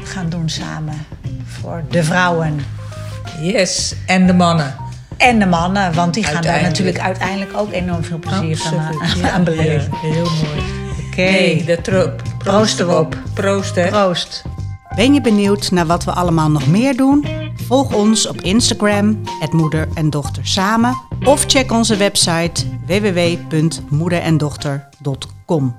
gaan 0.04 0.28
doen 0.28 0.48
samen. 0.48 1.06
Voor 1.46 1.82
de 1.90 2.04
vrouwen. 2.04 2.60
Yes, 3.40 3.94
en 4.06 4.26
de 4.26 4.34
mannen. 4.34 4.74
En 5.16 5.38
de 5.38 5.46
mannen, 5.46 5.94
want 5.94 6.14
die 6.14 6.24
gaan 6.24 6.42
daar 6.42 6.62
natuurlijk 6.62 6.98
uiteindelijk 6.98 7.56
ook 7.56 7.72
enorm 7.72 8.04
veel 8.04 8.18
plezier 8.18 8.56
van 8.56 8.78
Absoluut, 8.78 9.00
aan, 9.02 9.18
ja. 9.20 9.30
aan 9.34 9.44
beleven. 9.44 9.88
Ja, 9.92 9.98
heel 10.08 10.24
mooi. 10.24 10.62
Oké, 11.10 11.22
Hey, 11.22 11.62
de 11.66 11.80
tro- 11.80 12.12
Proost 12.38 12.80
erop. 12.80 13.16
Proost, 13.34 13.74
hè. 13.74 13.88
proost. 13.88 14.42
Ben 14.96 15.14
je 15.14 15.20
benieuwd 15.20 15.70
naar 15.70 15.86
wat 15.86 16.04
we 16.04 16.10
allemaal 16.12 16.50
nog 16.50 16.66
meer 16.66 16.96
doen? 16.96 17.26
Volg 17.66 17.94
ons 17.94 18.26
op 18.28 18.40
Instagram, 18.40 19.20
het 19.40 19.52
moeder 19.52 19.88
en 19.94 20.10
dochter 20.10 20.46
samen. 20.46 20.96
Of 21.24 21.44
check 21.46 21.72
onze 21.72 21.96
website 21.96 22.64
www.moederendochter.com. 22.86 25.76